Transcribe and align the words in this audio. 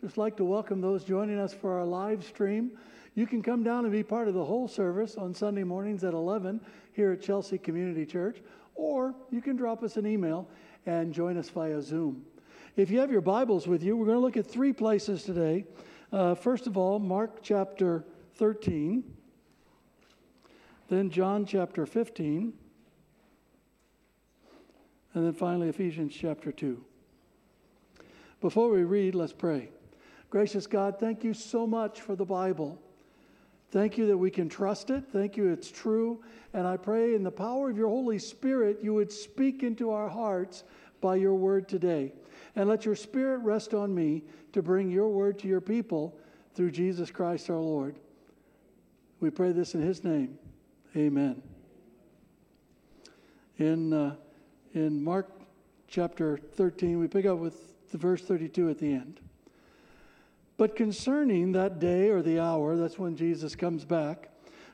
Just 0.00 0.16
like 0.16 0.34
to 0.38 0.44
welcome 0.46 0.80
those 0.80 1.04
joining 1.04 1.38
us 1.38 1.52
for 1.52 1.78
our 1.78 1.84
live 1.84 2.24
stream. 2.24 2.70
You 3.14 3.26
can 3.26 3.42
come 3.42 3.62
down 3.62 3.84
and 3.84 3.92
be 3.92 4.02
part 4.02 4.28
of 4.28 4.34
the 4.34 4.44
whole 4.44 4.66
service 4.66 5.16
on 5.16 5.34
Sunday 5.34 5.62
mornings 5.62 6.04
at 6.04 6.14
11 6.14 6.58
here 6.94 7.12
at 7.12 7.20
Chelsea 7.20 7.58
Community 7.58 8.06
Church, 8.06 8.38
or 8.74 9.14
you 9.30 9.42
can 9.42 9.56
drop 9.56 9.82
us 9.82 9.98
an 9.98 10.06
email 10.06 10.48
and 10.86 11.12
join 11.12 11.36
us 11.36 11.50
via 11.50 11.82
Zoom. 11.82 12.24
If 12.76 12.90
you 12.90 12.98
have 12.98 13.10
your 13.10 13.20
Bibles 13.20 13.68
with 13.68 13.82
you, 13.82 13.94
we're 13.94 14.06
going 14.06 14.16
to 14.16 14.22
look 14.22 14.38
at 14.38 14.46
three 14.46 14.72
places 14.72 15.22
today. 15.24 15.66
Uh, 16.10 16.34
first 16.34 16.66
of 16.66 16.78
all, 16.78 16.98
Mark 16.98 17.42
chapter 17.42 18.02
13, 18.36 19.04
then 20.88 21.10
John 21.10 21.44
chapter 21.44 21.84
15, 21.84 22.54
and 25.12 25.26
then 25.26 25.34
finally 25.34 25.68
Ephesians 25.68 26.14
chapter 26.14 26.50
2. 26.50 26.82
Before 28.40 28.70
we 28.70 28.82
read, 28.84 29.14
let's 29.14 29.34
pray. 29.34 29.68
Gracious 30.30 30.68
God, 30.68 30.98
thank 31.00 31.24
you 31.24 31.34
so 31.34 31.66
much 31.66 32.00
for 32.00 32.14
the 32.14 32.24
Bible. 32.24 32.80
Thank 33.72 33.98
you 33.98 34.06
that 34.06 34.16
we 34.16 34.30
can 34.30 34.48
trust 34.48 34.90
it. 34.90 35.04
Thank 35.12 35.36
you 35.36 35.48
it's 35.48 35.70
true. 35.70 36.22
And 36.54 36.66
I 36.66 36.76
pray 36.76 37.14
in 37.14 37.24
the 37.24 37.30
power 37.30 37.68
of 37.68 37.76
your 37.76 37.88
Holy 37.88 38.18
Spirit, 38.18 38.78
you 38.80 38.94
would 38.94 39.12
speak 39.12 39.62
into 39.62 39.90
our 39.90 40.08
hearts 40.08 40.64
by 41.00 41.16
your 41.16 41.34
word 41.34 41.68
today. 41.68 42.12
And 42.56 42.68
let 42.68 42.84
your 42.84 42.96
spirit 42.96 43.38
rest 43.38 43.74
on 43.74 43.94
me 43.94 44.22
to 44.52 44.62
bring 44.62 44.90
your 44.90 45.08
word 45.08 45.38
to 45.40 45.48
your 45.48 45.60
people 45.60 46.16
through 46.54 46.72
Jesus 46.72 47.10
Christ 47.10 47.50
our 47.50 47.56
Lord. 47.56 47.96
We 49.20 49.30
pray 49.30 49.52
this 49.52 49.74
in 49.74 49.82
his 49.82 50.02
name. 50.02 50.38
Amen. 50.96 51.42
In, 53.58 53.92
uh, 53.92 54.16
in 54.74 55.02
Mark 55.02 55.28
chapter 55.86 56.38
13, 56.38 56.98
we 56.98 57.06
pick 57.06 57.26
up 57.26 57.38
with 57.38 57.90
the 57.90 57.98
verse 57.98 58.22
32 58.22 58.70
at 58.70 58.78
the 58.78 58.92
end. 58.92 59.20
But 60.60 60.76
concerning 60.76 61.52
that 61.52 61.78
day 61.78 62.10
or 62.10 62.20
the 62.20 62.38
hour, 62.38 62.76
that's 62.76 62.98
when 62.98 63.16
Jesus 63.16 63.56
comes 63.56 63.86
back, 63.86 64.28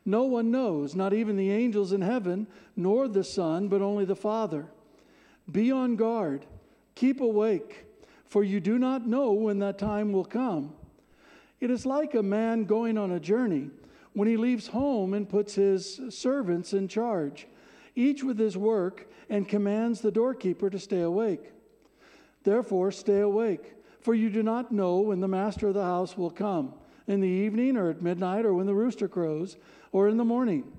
no 0.05 0.25
one 0.25 0.51
knows, 0.51 0.97
not 0.97 1.15
even 1.15 1.37
the 1.37 1.53
angels 1.53 1.93
in 1.93 2.01
heaven, 2.01 2.49
nor 2.75 3.07
the 3.07 3.23
Son, 3.23 3.69
but 3.69 3.81
only 3.83 4.05
the 4.05 4.17
Father. 4.17 4.67
Be 5.49 5.71
on 5.71 5.95
guard, 5.95 6.45
keep 6.97 7.21
awake, 7.21 7.85
for 8.25 8.43
you 8.43 8.59
do 8.59 8.81
not 8.81 9.07
know 9.07 9.31
when 9.31 9.61
that 9.61 9.79
time 9.79 10.11
will 10.11 10.25
come. 10.25 10.75
It 11.61 11.71
is 11.71 11.87
like 11.87 12.17
a 12.17 12.23
man 12.23 12.65
going 12.65 12.99
on 12.99 13.13
a 13.13 13.21
journey 13.21 13.71
when 14.13 14.27
he 14.27 14.37
leaves 14.37 14.67
home 14.67 15.15
and 15.15 15.29
puts 15.29 15.55
his 15.55 16.01
servants 16.09 16.73
in 16.73 16.89
charge, 16.89 17.47
each 17.95 18.25
with 18.25 18.41
his 18.41 18.57
work, 18.57 19.09
and 19.31 19.49
commands 19.49 20.01
the 20.01 20.11
doorkeeper 20.11 20.69
to 20.69 20.81
stay 20.81 21.03
awake. 21.03 21.53
Therefore, 22.43 22.91
stay 22.91 23.21
awake, 23.21 23.76
for 24.07 24.15
you 24.15 24.31
do 24.31 24.41
not 24.41 24.71
know 24.71 25.01
when 25.01 25.19
the 25.19 25.27
master 25.27 25.67
of 25.67 25.75
the 25.75 25.83
house 25.83 26.17
will 26.17 26.31
come 26.31 26.73
in 27.09 27.21
the 27.21 27.27
evening, 27.27 27.77
or 27.77 27.91
at 27.91 28.01
midnight, 28.01 28.45
or 28.45 28.55
when 28.55 28.67
the 28.67 28.73
rooster 28.73 29.09
crows, 29.09 29.57
or 29.91 30.09
in 30.09 30.17
the 30.17 30.25
morning, 30.25 30.79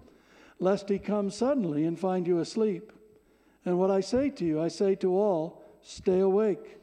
lest 0.61 0.88
he 0.88 0.97
come 0.97 1.30
suddenly 1.30 1.84
and 1.84 2.00
find 2.00 2.25
you 2.25 2.39
asleep. 2.39 2.94
And 3.66 3.78
what 3.78 3.92
I 3.92 4.00
say 4.00 4.30
to 4.30 4.45
you, 4.45 4.61
I 4.61 4.69
say 4.69 4.95
to 4.95 5.14
all, 5.14 5.61
stay 5.81 6.19
awake. 6.19 6.78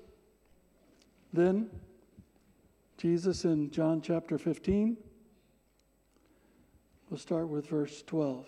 Then, 1.32 1.70
Jesus 2.98 3.46
in 3.46 3.70
John 3.70 4.02
chapter 4.02 4.36
15, 4.36 4.98
we'll 7.08 7.16
start 7.16 7.48
with 7.48 7.66
verse 7.66 8.02
12. 8.02 8.44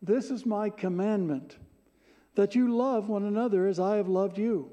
This 0.00 0.30
is 0.30 0.46
my 0.46 0.70
commandment 0.70 1.58
that 2.36 2.54
you 2.54 2.74
love 2.74 3.10
one 3.10 3.24
another 3.24 3.66
as 3.66 3.78
I 3.78 3.96
have 3.96 4.08
loved 4.08 4.38
you. 4.38 4.72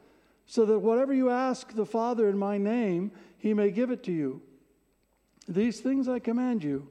so 0.45 0.65
that 0.65 0.79
whatever 0.79 1.13
you 1.13 1.29
ask 1.29 1.73
the 1.73 1.85
Father 1.85 2.27
in 2.27 2.37
my 2.37 2.57
name, 2.57 3.11
he 3.37 3.53
may 3.53 3.71
give 3.71 3.91
it 3.91 4.03
to 4.03 4.11
you. 4.11 4.41
These 5.47 5.79
things 5.79 6.07
I 6.07 6.19
command 6.19 6.63
you, 6.63 6.87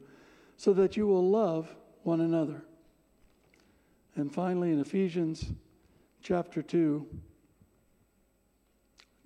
so 0.57 0.73
that 0.75 0.97
you 0.97 1.07
will 1.07 1.29
love 1.29 1.75
one 2.03 2.21
another. 2.21 2.65
And 4.17 4.33
finally, 4.33 4.73
in 4.73 4.81
Ephesians 4.81 5.47
chapter 6.23 6.63
2, 6.63 7.07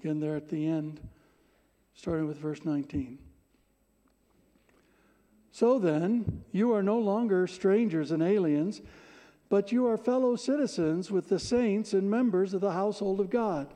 again 0.01 0.21
there 0.21 0.37
at 0.37 0.49
the 0.49 0.67
end, 0.67 1.01
starting 1.95 2.27
with 2.27 2.39
verse 2.39 2.65
19. 2.65 3.19
So 5.51 5.79
then, 5.79 6.45
you 6.51 6.75
are 6.75 6.83
no 6.83 6.99
longer 6.99 7.47
strangers 7.47 8.11
and 8.11 8.23
aliens, 8.23 8.83
but 9.49 9.71
you 9.71 9.87
are 9.87 9.97
fellow 9.97 10.35
citizens 10.37 11.11
with 11.11 11.29
the 11.29 11.39
saints 11.39 11.93
and 11.93 12.11
members 12.11 12.55
of 12.55 12.61
the 12.61 12.73
household 12.73 13.21
of 13.21 13.31
God, 13.31 13.73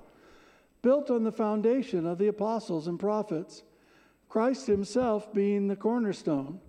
built 0.83 1.11
on 1.11 1.25
the 1.25 1.33
foundation 1.33 2.07
of 2.07 2.19
the 2.19 2.29
apostles 2.29 2.87
and 2.87 2.99
prophets, 2.99 3.63
Christ 4.29 4.67
Himself 4.67 5.33
being 5.33 5.69
the 5.69 5.77
cornerstone, 5.77 6.61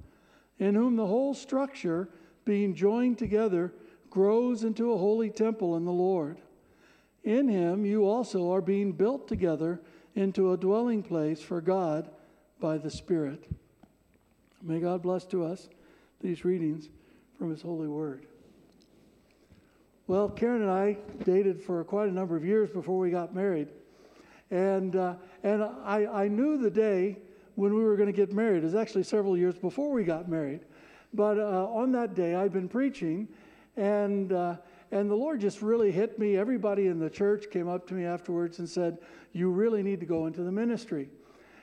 in 0.57 0.75
whom 0.75 0.95
the 0.95 1.07
whole 1.07 1.33
structure, 1.33 2.09
being 2.45 2.73
joined 2.73 3.17
together, 3.17 3.73
grows 4.09 4.63
into 4.63 4.91
a 4.91 4.97
holy 4.97 5.29
temple 5.29 5.75
in 5.77 5.85
the 5.85 5.91
Lord. 5.91 6.39
In 7.23 7.47
Him 7.47 7.85
you 7.85 8.05
also 8.05 8.51
are 8.51 8.61
being 8.61 8.91
built 8.93 9.27
together 9.27 9.81
into 10.15 10.51
a 10.51 10.57
dwelling 10.57 11.03
place 11.03 11.41
for 11.41 11.61
God 11.61 12.09
by 12.59 12.77
the 12.77 12.89
Spirit. 12.89 13.45
May 14.61 14.79
God 14.79 15.01
bless 15.01 15.25
to 15.27 15.43
us 15.43 15.69
these 16.21 16.43
readings 16.43 16.89
from 17.37 17.51
His 17.51 17.61
holy 17.61 17.87
word. 17.87 18.25
Well, 20.07 20.27
Karen 20.27 20.63
and 20.63 20.71
I 20.71 20.97
dated 21.23 21.61
for 21.61 21.83
quite 21.83 22.09
a 22.09 22.11
number 22.11 22.35
of 22.35 22.43
years 22.43 22.71
before 22.71 22.97
we 22.97 23.11
got 23.11 23.35
married. 23.35 23.67
And, 24.51 24.95
uh, 24.95 25.15
and 25.43 25.63
I, 25.63 26.07
I 26.23 26.27
knew 26.27 26.57
the 26.57 26.71
day 26.71 27.17
when 27.55 27.73
we 27.73 27.83
were 27.83 27.95
going 27.95 28.07
to 28.07 28.13
get 28.13 28.33
married. 28.33 28.59
It 28.59 28.63
was 28.63 28.75
actually 28.75 29.03
several 29.03 29.37
years 29.37 29.55
before 29.55 29.91
we 29.91 30.03
got 30.03 30.29
married. 30.29 30.61
But 31.13 31.37
uh, 31.37 31.67
on 31.67 31.91
that 31.93 32.15
day, 32.15 32.35
I'd 32.35 32.53
been 32.53 32.69
preaching, 32.69 33.27
and, 33.75 34.31
uh, 34.31 34.55
and 34.91 35.09
the 35.09 35.15
Lord 35.15 35.41
just 35.41 35.61
really 35.61 35.91
hit 35.91 36.19
me. 36.19 36.38
Everybody 36.38 36.88
in 36.88 36.99
the 36.99 37.09
church 37.09 37.45
came 37.51 37.67
up 37.67 37.88
to 37.88 37.93
me 37.93 38.05
afterwards 38.05 38.59
and 38.59 38.69
said, 38.69 38.99
You 39.33 39.49
really 39.49 39.83
need 39.83 39.99
to 39.99 40.05
go 40.05 40.27
into 40.27 40.43
the 40.43 40.51
ministry. 40.51 41.09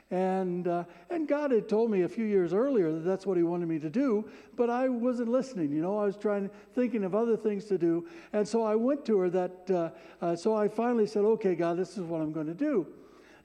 And, 0.09 0.69
uh, 0.69 0.85
and 1.09 1.27
God 1.27 1.51
had 1.51 1.67
told 1.67 1.91
me 1.91 2.03
a 2.03 2.07
few 2.07 2.23
years 2.23 2.53
earlier 2.53 2.93
that 2.93 2.99
that's 3.01 3.25
what 3.25 3.35
He 3.35 3.43
wanted 3.43 3.67
me 3.67 3.77
to 3.79 3.89
do, 3.89 4.29
but 4.55 4.69
I 4.69 4.87
wasn't 4.87 5.29
listening. 5.29 5.71
You 5.71 5.81
know, 5.81 5.97
I 5.97 6.05
was 6.05 6.15
trying, 6.15 6.49
thinking 6.73 7.03
of 7.03 7.13
other 7.13 7.35
things 7.35 7.65
to 7.65 7.77
do. 7.77 8.07
And 8.31 8.47
so 8.47 8.63
I 8.63 8.75
went 8.75 9.05
to 9.07 9.19
her 9.19 9.29
that, 9.29 9.69
uh, 9.69 9.89
uh, 10.21 10.35
so 10.35 10.55
I 10.55 10.69
finally 10.69 11.07
said, 11.07 11.25
okay, 11.25 11.55
God, 11.55 11.77
this 11.77 11.97
is 11.97 12.03
what 12.03 12.21
I'm 12.21 12.31
going 12.31 12.47
to 12.47 12.53
do. 12.53 12.87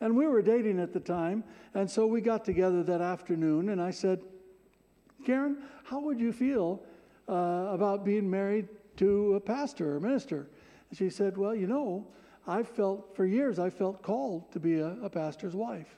And 0.01 0.17
we 0.17 0.29
were 0.29 0.43
dating 0.43 0.79
at 0.79 0.93
the 0.93 1.01
time. 1.01 1.43
And 1.75 1.91
so 1.91 2.07
we 2.07 2.21
got 2.21 2.45
together 2.45 2.85
that 2.85 3.01
afternoon, 3.01 3.71
and 3.71 3.81
I 3.81 3.91
said, 3.91 4.21
Karen, 5.25 5.59
how 5.85 6.01
would 6.01 6.21
you 6.21 6.33
feel 6.33 6.83
uh, 7.29 7.69
about 7.71 8.05
being 8.05 8.29
married 8.29 8.69
to 8.99 9.35
a 9.35 9.41
pastor 9.41 9.97
or 9.97 10.01
minister? 10.01 10.49
And 10.91 10.99
she 10.99 11.11
said, 11.11 11.37
Well, 11.37 11.55
you 11.55 11.67
know, 11.67 12.07
I 12.47 12.63
felt, 12.63 13.17
for 13.17 13.25
years, 13.25 13.59
I 13.59 13.71
felt 13.71 14.03
called 14.03 14.51
to 14.53 14.61
be 14.61 14.79
a, 14.81 14.97
a 15.03 15.09
pastor's 15.09 15.55
wife. 15.55 15.97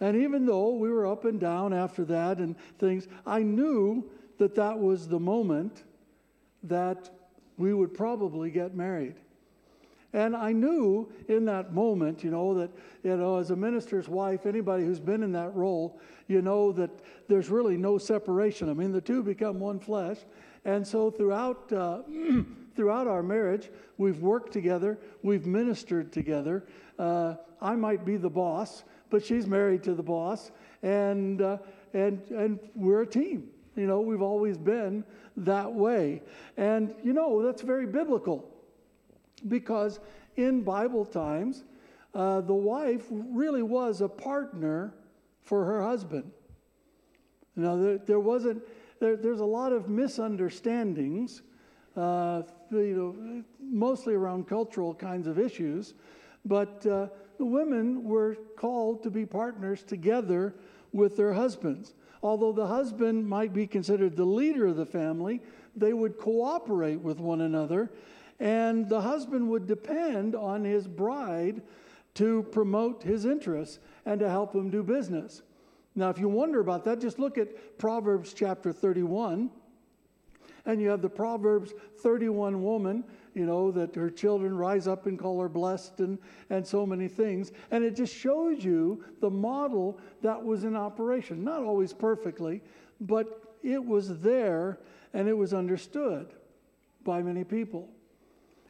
And 0.00 0.16
even 0.16 0.46
though 0.46 0.70
we 0.70 0.90
were 0.90 1.06
up 1.06 1.24
and 1.24 1.40
down 1.40 1.72
after 1.72 2.04
that 2.06 2.38
and 2.38 2.56
things, 2.78 3.08
I 3.26 3.42
knew 3.42 4.08
that 4.38 4.54
that 4.54 4.78
was 4.78 5.08
the 5.08 5.18
moment 5.18 5.84
that 6.62 7.10
we 7.56 7.74
would 7.74 7.94
probably 7.94 8.50
get 8.50 8.74
married. 8.74 9.16
And 10.12 10.34
I 10.34 10.52
knew 10.52 11.12
in 11.28 11.44
that 11.46 11.74
moment, 11.74 12.24
you 12.24 12.30
know, 12.30 12.54
that, 12.54 12.70
you 13.02 13.16
know, 13.16 13.38
as 13.38 13.50
a 13.50 13.56
minister's 13.56 14.08
wife, 14.08 14.46
anybody 14.46 14.84
who's 14.84 15.00
been 15.00 15.22
in 15.22 15.32
that 15.32 15.54
role, 15.54 16.00
you 16.28 16.40
know 16.40 16.72
that 16.72 16.90
there's 17.28 17.50
really 17.50 17.76
no 17.76 17.98
separation. 17.98 18.70
I 18.70 18.74
mean, 18.74 18.92
the 18.92 19.00
two 19.00 19.22
become 19.22 19.60
one 19.60 19.78
flesh. 19.78 20.18
And 20.64 20.86
so 20.86 21.10
throughout, 21.10 21.70
uh, 21.72 22.02
throughout 22.76 23.06
our 23.06 23.22
marriage, 23.22 23.70
we've 23.98 24.20
worked 24.20 24.52
together, 24.52 24.98
we've 25.22 25.46
ministered 25.46 26.10
together. 26.10 26.64
Uh, 26.98 27.34
I 27.60 27.74
might 27.74 28.04
be 28.04 28.16
the 28.16 28.30
boss, 28.30 28.84
but 29.10 29.24
she's 29.24 29.46
married 29.46 29.82
to 29.84 29.94
the 29.94 30.02
boss, 30.02 30.50
and, 30.82 31.42
uh, 31.42 31.58
and, 31.94 32.22
and 32.30 32.58
we're 32.74 33.02
a 33.02 33.06
team. 33.06 33.48
You 33.76 33.86
know, 33.86 34.00
we've 34.00 34.22
always 34.22 34.58
been 34.58 35.04
that 35.36 35.72
way. 35.72 36.22
And, 36.56 36.94
you 37.04 37.12
know, 37.12 37.42
that's 37.42 37.62
very 37.62 37.86
biblical 37.86 38.48
because 39.46 40.00
in 40.36 40.62
Bible 40.62 41.04
times, 41.04 41.64
uh, 42.14 42.40
the 42.40 42.54
wife 42.54 43.06
really 43.10 43.62
was 43.62 44.00
a 44.00 44.08
partner 44.08 44.94
for 45.42 45.64
her 45.64 45.82
husband. 45.82 46.30
You 47.56 47.62
know, 47.62 47.82
there, 47.82 47.98
there 47.98 48.20
wasn't, 48.20 48.62
there, 49.00 49.16
there's 49.16 49.40
a 49.40 49.44
lot 49.44 49.72
of 49.72 49.88
misunderstandings, 49.88 51.42
uh, 51.96 52.42
you 52.70 52.96
know, 52.96 53.44
mostly 53.60 54.14
around 54.14 54.48
cultural 54.48 54.94
kinds 54.94 55.28
of 55.28 55.38
issues, 55.38 55.94
but 56.44 56.84
uh, 56.86 57.06
the 57.38 57.46
women 57.46 58.04
were 58.04 58.36
called 58.56 59.02
to 59.04 59.10
be 59.10 59.24
partners 59.24 59.82
together 59.82 60.54
with 60.92 61.16
their 61.16 61.32
husbands. 61.32 61.94
Although 62.22 62.52
the 62.52 62.66
husband 62.66 63.28
might 63.28 63.52
be 63.52 63.66
considered 63.66 64.16
the 64.16 64.24
leader 64.24 64.66
of 64.66 64.76
the 64.76 64.86
family, 64.86 65.40
they 65.76 65.92
would 65.92 66.18
cooperate 66.18 67.00
with 67.00 67.18
one 67.20 67.40
another, 67.40 67.90
and 68.40 68.88
the 68.88 69.00
husband 69.00 69.48
would 69.48 69.66
depend 69.66 70.34
on 70.34 70.64
his 70.64 70.88
bride 70.88 71.62
to 72.14 72.42
promote 72.50 73.02
his 73.02 73.24
interests 73.24 73.78
and 74.04 74.18
to 74.18 74.28
help 74.28 74.54
him 74.54 74.70
do 74.70 74.82
business. 74.82 75.42
Now, 75.94 76.10
if 76.10 76.18
you 76.18 76.28
wonder 76.28 76.60
about 76.60 76.84
that, 76.84 77.00
just 77.00 77.18
look 77.18 77.38
at 77.38 77.78
Proverbs 77.78 78.32
chapter 78.32 78.72
31. 78.72 79.50
And 80.64 80.80
you 80.80 80.88
have 80.90 81.02
the 81.02 81.08
Proverbs 81.08 81.72
31 82.02 82.62
woman, 82.62 83.04
you 83.38 83.46
know, 83.46 83.70
that 83.70 83.94
her 83.94 84.10
children 84.10 84.56
rise 84.56 84.88
up 84.88 85.06
and 85.06 85.16
call 85.16 85.40
her 85.40 85.48
blessed 85.48 86.00
and, 86.00 86.18
and 86.50 86.66
so 86.66 86.84
many 86.84 87.06
things. 87.06 87.52
And 87.70 87.84
it 87.84 87.94
just 87.94 88.14
shows 88.14 88.64
you 88.64 89.04
the 89.20 89.30
model 89.30 89.98
that 90.22 90.44
was 90.44 90.64
in 90.64 90.74
operation. 90.74 91.44
Not 91.44 91.62
always 91.62 91.92
perfectly, 91.92 92.60
but 93.00 93.56
it 93.62 93.82
was 93.82 94.18
there 94.18 94.80
and 95.14 95.28
it 95.28 95.34
was 95.34 95.54
understood 95.54 96.34
by 97.04 97.22
many 97.22 97.44
people. 97.44 97.88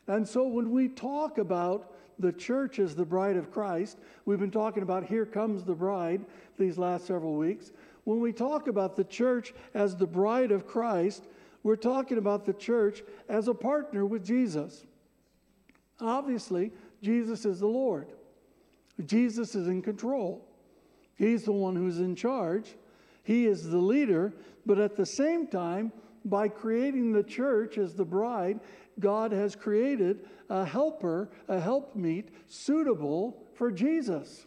And 0.06 0.29
so 0.29 0.47
when 0.47 0.71
we 0.71 0.88
talk 0.88 1.38
about 1.38 1.94
the 2.19 2.32
church 2.32 2.79
as 2.79 2.94
the 2.94 3.06
bride 3.06 3.37
of 3.37 3.50
Christ, 3.50 3.99
we've 4.26 4.38
been 4.38 4.50
talking 4.50 4.82
about 4.82 5.05
here 5.05 5.25
comes 5.25 5.64
the 5.64 5.75
bride 5.75 6.26
these 6.59 6.76
last 6.76 7.06
several 7.06 7.37
weeks. 7.37 7.73
When 8.05 8.21
we 8.21 8.32
talk 8.32 8.69
about 8.69 8.97
the 8.97 9.05
church 9.05 9.55
as 9.73 9.97
the 9.97 10.06
bride 10.06 10.50
of 10.50 10.67
Christ, 10.67 11.26
we're 11.63 11.77
talking 11.77 12.19
about 12.19 12.45
the 12.45 12.53
church 12.53 13.03
as 13.29 13.49
a 13.49 13.55
partner 13.55 14.07
with 14.07 14.25
Jesus. 14.25 14.85
Obviously, 16.01 16.73
Jesus 17.03 17.45
is 17.45 17.61
the 17.61 17.67
Lord. 17.67 18.09
Jesus 19.05 19.55
is 19.55 19.69
in 19.69 19.83
control. 19.83 20.45
He's 21.17 21.45
the 21.45 21.53
one 21.53 21.77
who's 21.77 21.99
in 21.99 22.15
charge. 22.15 22.77
He 23.23 23.47
is 23.47 23.69
the 23.69 23.79
leader, 23.79 24.33
but 24.65 24.79
at 24.79 24.97
the 24.97 25.07
same 25.07 25.47
time, 25.47 25.93
by 26.25 26.49
creating 26.49 27.13
the 27.13 27.23
church 27.23 27.79
as 27.79 27.95
the 27.95 28.05
bride, 28.05 28.61
God 29.01 29.33
has 29.33 29.55
created 29.55 30.27
a 30.49 30.65
helper, 30.65 31.31
a 31.49 31.61
helpmeet 31.61 32.31
suitable 32.47 33.43
for 33.55 33.71
Jesus, 33.71 34.47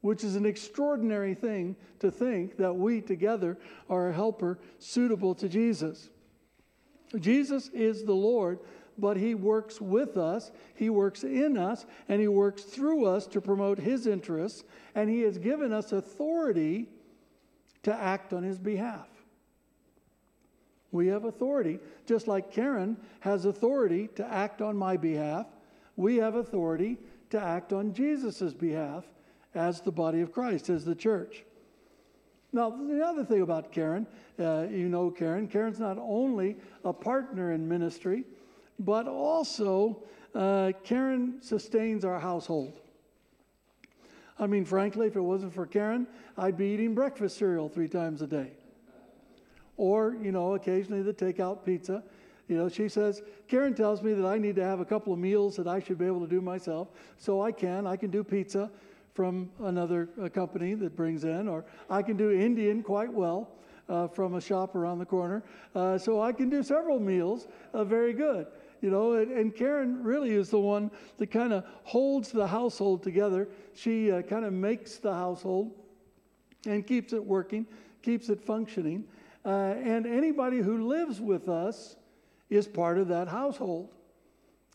which 0.00 0.22
is 0.22 0.36
an 0.36 0.46
extraordinary 0.46 1.34
thing 1.34 1.76
to 1.98 2.10
think 2.10 2.56
that 2.56 2.74
we 2.74 3.00
together 3.00 3.58
are 3.88 4.08
a 4.08 4.12
helper 4.12 4.58
suitable 4.78 5.34
to 5.34 5.48
Jesus. 5.48 6.10
Jesus 7.18 7.68
is 7.68 8.04
the 8.04 8.14
Lord, 8.14 8.58
but 8.98 9.16
He 9.16 9.34
works 9.34 9.80
with 9.80 10.16
us, 10.16 10.50
He 10.74 10.90
works 10.90 11.24
in 11.24 11.56
us, 11.56 11.86
and 12.08 12.20
He 12.20 12.28
works 12.28 12.62
through 12.62 13.06
us 13.06 13.26
to 13.28 13.40
promote 13.40 13.78
His 13.78 14.06
interests, 14.06 14.64
and 14.94 15.08
He 15.08 15.20
has 15.22 15.38
given 15.38 15.72
us 15.72 15.92
authority 15.92 16.88
to 17.82 17.94
act 17.94 18.32
on 18.32 18.42
His 18.42 18.58
behalf. 18.58 19.08
We 20.92 21.08
have 21.08 21.24
authority. 21.24 21.78
Just 22.06 22.26
like 22.26 22.50
Karen 22.50 22.96
has 23.20 23.44
authority 23.44 24.08
to 24.14 24.26
act 24.26 24.62
on 24.62 24.76
my 24.76 24.96
behalf, 24.96 25.46
we 25.96 26.16
have 26.16 26.36
authority 26.36 26.98
to 27.30 27.40
act 27.40 27.72
on 27.72 27.92
Jesus' 27.92 28.54
behalf 28.54 29.04
as 29.56 29.80
the 29.80 29.90
body 29.90 30.20
of 30.20 30.32
Christ, 30.32 30.68
as 30.68 30.84
the 30.84 30.94
church. 30.94 31.44
Now, 32.52 32.70
the 32.70 33.04
other 33.04 33.24
thing 33.24 33.42
about 33.42 33.72
Karen, 33.72 34.06
uh, 34.38 34.66
you 34.70 34.88
know 34.88 35.10
Karen, 35.10 35.48
Karen's 35.48 35.80
not 35.80 35.98
only 35.98 36.56
a 36.84 36.92
partner 36.92 37.52
in 37.52 37.68
ministry, 37.68 38.24
but 38.78 39.08
also 39.08 40.02
uh, 40.34 40.72
Karen 40.84 41.38
sustains 41.40 42.04
our 42.04 42.20
household. 42.20 42.80
I 44.38 44.46
mean, 44.46 44.64
frankly, 44.64 45.06
if 45.06 45.16
it 45.16 45.20
wasn't 45.20 45.54
for 45.54 45.66
Karen, 45.66 46.06
I'd 46.36 46.56
be 46.56 46.66
eating 46.66 46.94
breakfast 46.94 47.38
cereal 47.38 47.68
three 47.68 47.88
times 47.88 48.22
a 48.22 48.26
day 48.26 48.52
or, 49.76 50.16
you 50.22 50.32
know, 50.32 50.54
occasionally 50.54 51.02
the 51.02 51.12
takeout 51.12 51.64
pizza. 51.64 52.02
You 52.48 52.56
know, 52.56 52.68
she 52.68 52.88
says, 52.88 53.22
Karen 53.48 53.74
tells 53.74 54.02
me 54.02 54.12
that 54.14 54.26
I 54.26 54.38
need 54.38 54.56
to 54.56 54.64
have 54.64 54.80
a 54.80 54.84
couple 54.84 55.12
of 55.12 55.18
meals 55.18 55.56
that 55.56 55.66
I 55.66 55.80
should 55.80 55.98
be 55.98 56.06
able 56.06 56.20
to 56.20 56.28
do 56.28 56.40
myself. 56.40 56.88
So 57.18 57.42
I 57.42 57.50
can. 57.50 57.86
I 57.86 57.96
can 57.96 58.10
do 58.10 58.22
pizza 58.22 58.70
from 59.16 59.50
another 59.60 60.10
uh, 60.22 60.28
company 60.28 60.74
that 60.74 60.94
brings 60.94 61.24
in, 61.24 61.48
or 61.48 61.64
I 61.88 62.02
can 62.02 62.18
do 62.18 62.30
Indian 62.30 62.82
quite 62.82 63.10
well 63.10 63.48
uh, 63.88 64.08
from 64.08 64.34
a 64.34 64.40
shop 64.40 64.74
around 64.74 64.98
the 64.98 65.06
corner. 65.06 65.42
Uh, 65.74 65.96
so 65.96 66.20
I 66.20 66.32
can 66.32 66.50
do 66.50 66.62
several 66.62 67.00
meals 67.00 67.48
uh, 67.72 67.82
very 67.82 68.12
good. 68.12 68.46
You 68.82 68.90
know, 68.90 69.14
and, 69.14 69.32
and, 69.32 69.56
Karen 69.56 70.04
really 70.04 70.34
is 70.34 70.50
the 70.50 70.60
one 70.60 70.90
that 71.16 71.28
kind 71.28 71.54
of 71.54 71.64
holds 71.82 72.30
the 72.30 72.46
household 72.46 73.02
together. 73.02 73.48
She 73.74 74.12
uh, 74.12 74.20
kind 74.20 74.44
of 74.44 74.52
makes 74.52 74.96
the 74.96 75.14
household 75.14 75.72
and 76.66 76.86
keeps 76.86 77.14
it 77.14 77.24
working, 77.24 77.66
keeps 78.02 78.28
it 78.28 78.38
functioning. 78.38 79.04
Uh, 79.46 79.76
and 79.82 80.06
anybody 80.06 80.58
who 80.58 80.86
lives 80.86 81.22
with 81.22 81.48
us 81.48 81.96
is 82.50 82.66
part 82.66 82.98
of 82.98 83.08
that 83.08 83.28
household. 83.28 83.94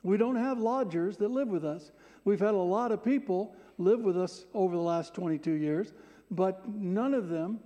We 0.02 0.18
don't 0.18 0.36
have 0.36 0.58
lodgers 0.58 1.18
that 1.18 1.30
live 1.30 1.50
with 1.50 1.64
us. 1.64 1.92
We've 2.26 2.40
had 2.40 2.56
a 2.56 2.58
lot 2.58 2.92
of 2.92 3.04
people 3.04 3.56
live 3.84 4.02
with 4.02 4.18
us 4.18 4.46
over 4.54 4.76
the 4.76 4.82
last 4.82 5.14
22 5.14 5.52
years, 5.52 5.94
but 6.30 6.68
none 6.68 7.14
of 7.14 7.30
them 7.30 7.60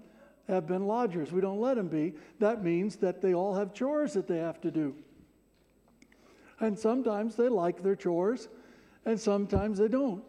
have 0.47 0.67
been 0.67 0.85
lodgers. 0.85 1.31
We 1.31 1.41
don't 1.41 1.59
let 1.59 1.75
them 1.75 1.87
be. 1.87 2.13
That 2.39 2.63
means 2.63 2.95
that 2.97 3.21
they 3.21 3.33
all 3.33 3.55
have 3.55 3.73
chores 3.73 4.13
that 4.13 4.27
they 4.27 4.37
have 4.37 4.61
to 4.61 4.71
do. 4.71 4.95
And 6.59 6.77
sometimes 6.77 7.35
they 7.35 7.49
like 7.49 7.83
their 7.83 7.95
chores, 7.95 8.47
and 9.05 9.19
sometimes 9.19 9.77
they 9.77 9.87
don't. 9.87 10.23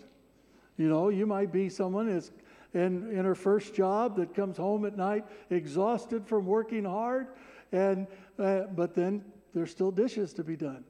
You 0.77 0.88
know, 0.88 1.09
you 1.09 1.27
might 1.27 1.53
be 1.53 1.69
someone 1.69 2.12
that's 2.12 2.31
in, 2.75 3.11
in 3.11 3.25
her 3.25 3.35
first 3.35 3.75
job 3.75 4.17
that 4.17 4.35
comes 4.35 4.56
home 4.56 4.85
at 4.85 4.97
night 4.97 5.25
exhausted 5.50 6.27
from 6.27 6.47
working 6.47 6.85
hard, 6.85 7.29
and, 7.73 8.06
uh, 8.38 8.62
but 8.75 8.94
then 8.94 9.25
there's 9.55 9.71
still 9.71 9.91
dishes 9.91 10.33
to 10.35 10.44
be 10.44 10.56
done. 10.56 10.85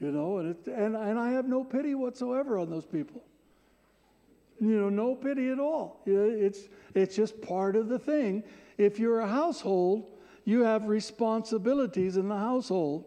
You 0.00 0.10
know, 0.10 0.38
and, 0.38 0.50
it, 0.50 0.66
and, 0.66 0.96
and 0.96 1.18
I 1.18 1.30
have 1.30 1.46
no 1.46 1.62
pity 1.62 1.94
whatsoever 1.94 2.58
on 2.58 2.68
those 2.68 2.86
people. 2.86 3.22
You 4.60 4.80
know, 4.80 4.88
no 4.88 5.14
pity 5.14 5.50
at 5.50 5.58
all. 5.58 6.00
It's, 6.06 6.68
it's 6.94 7.16
just 7.16 7.40
part 7.42 7.76
of 7.76 7.88
the 7.88 7.98
thing. 7.98 8.44
If 8.78 8.98
you're 8.98 9.20
a 9.20 9.28
household, 9.28 10.06
you 10.44 10.60
have 10.60 10.86
responsibilities 10.86 12.16
in 12.16 12.28
the 12.28 12.38
household. 12.38 13.06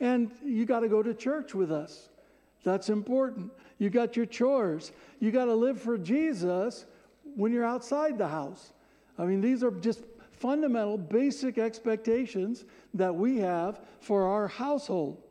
And 0.00 0.30
you 0.44 0.66
got 0.66 0.80
to 0.80 0.88
go 0.88 1.02
to 1.02 1.14
church 1.14 1.54
with 1.54 1.70
us. 1.70 2.08
That's 2.64 2.88
important. 2.88 3.52
You 3.78 3.90
got 3.90 4.16
your 4.16 4.26
chores. 4.26 4.92
You 5.20 5.30
got 5.30 5.46
to 5.46 5.54
live 5.54 5.80
for 5.80 5.98
Jesus 5.98 6.86
when 7.36 7.52
you're 7.52 7.64
outside 7.64 8.18
the 8.18 8.28
house. 8.28 8.72
I 9.18 9.24
mean, 9.24 9.40
these 9.40 9.62
are 9.62 9.70
just 9.70 10.04
fundamental, 10.32 10.98
basic 10.98 11.58
expectations 11.58 12.64
that 12.94 13.14
we 13.14 13.38
have 13.38 13.80
for 14.00 14.26
our 14.26 14.48
household. 14.48 15.22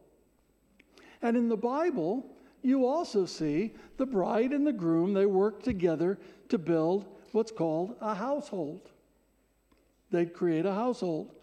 And 1.21 1.35
in 1.35 1.49
the 1.49 1.57
Bible, 1.57 2.25
you 2.61 2.85
also 2.85 3.25
see 3.25 3.73
the 3.97 4.05
bride 4.05 4.51
and 4.51 4.65
the 4.65 4.73
groom, 4.73 5.13
they 5.13 5.25
work 5.25 5.63
together 5.63 6.19
to 6.49 6.57
build 6.57 7.05
what's 7.31 7.51
called 7.51 7.95
a 8.01 8.13
household. 8.13 8.89
They'd 10.11 10.33
create 10.33 10.65
a 10.65 10.73
household. 10.73 11.33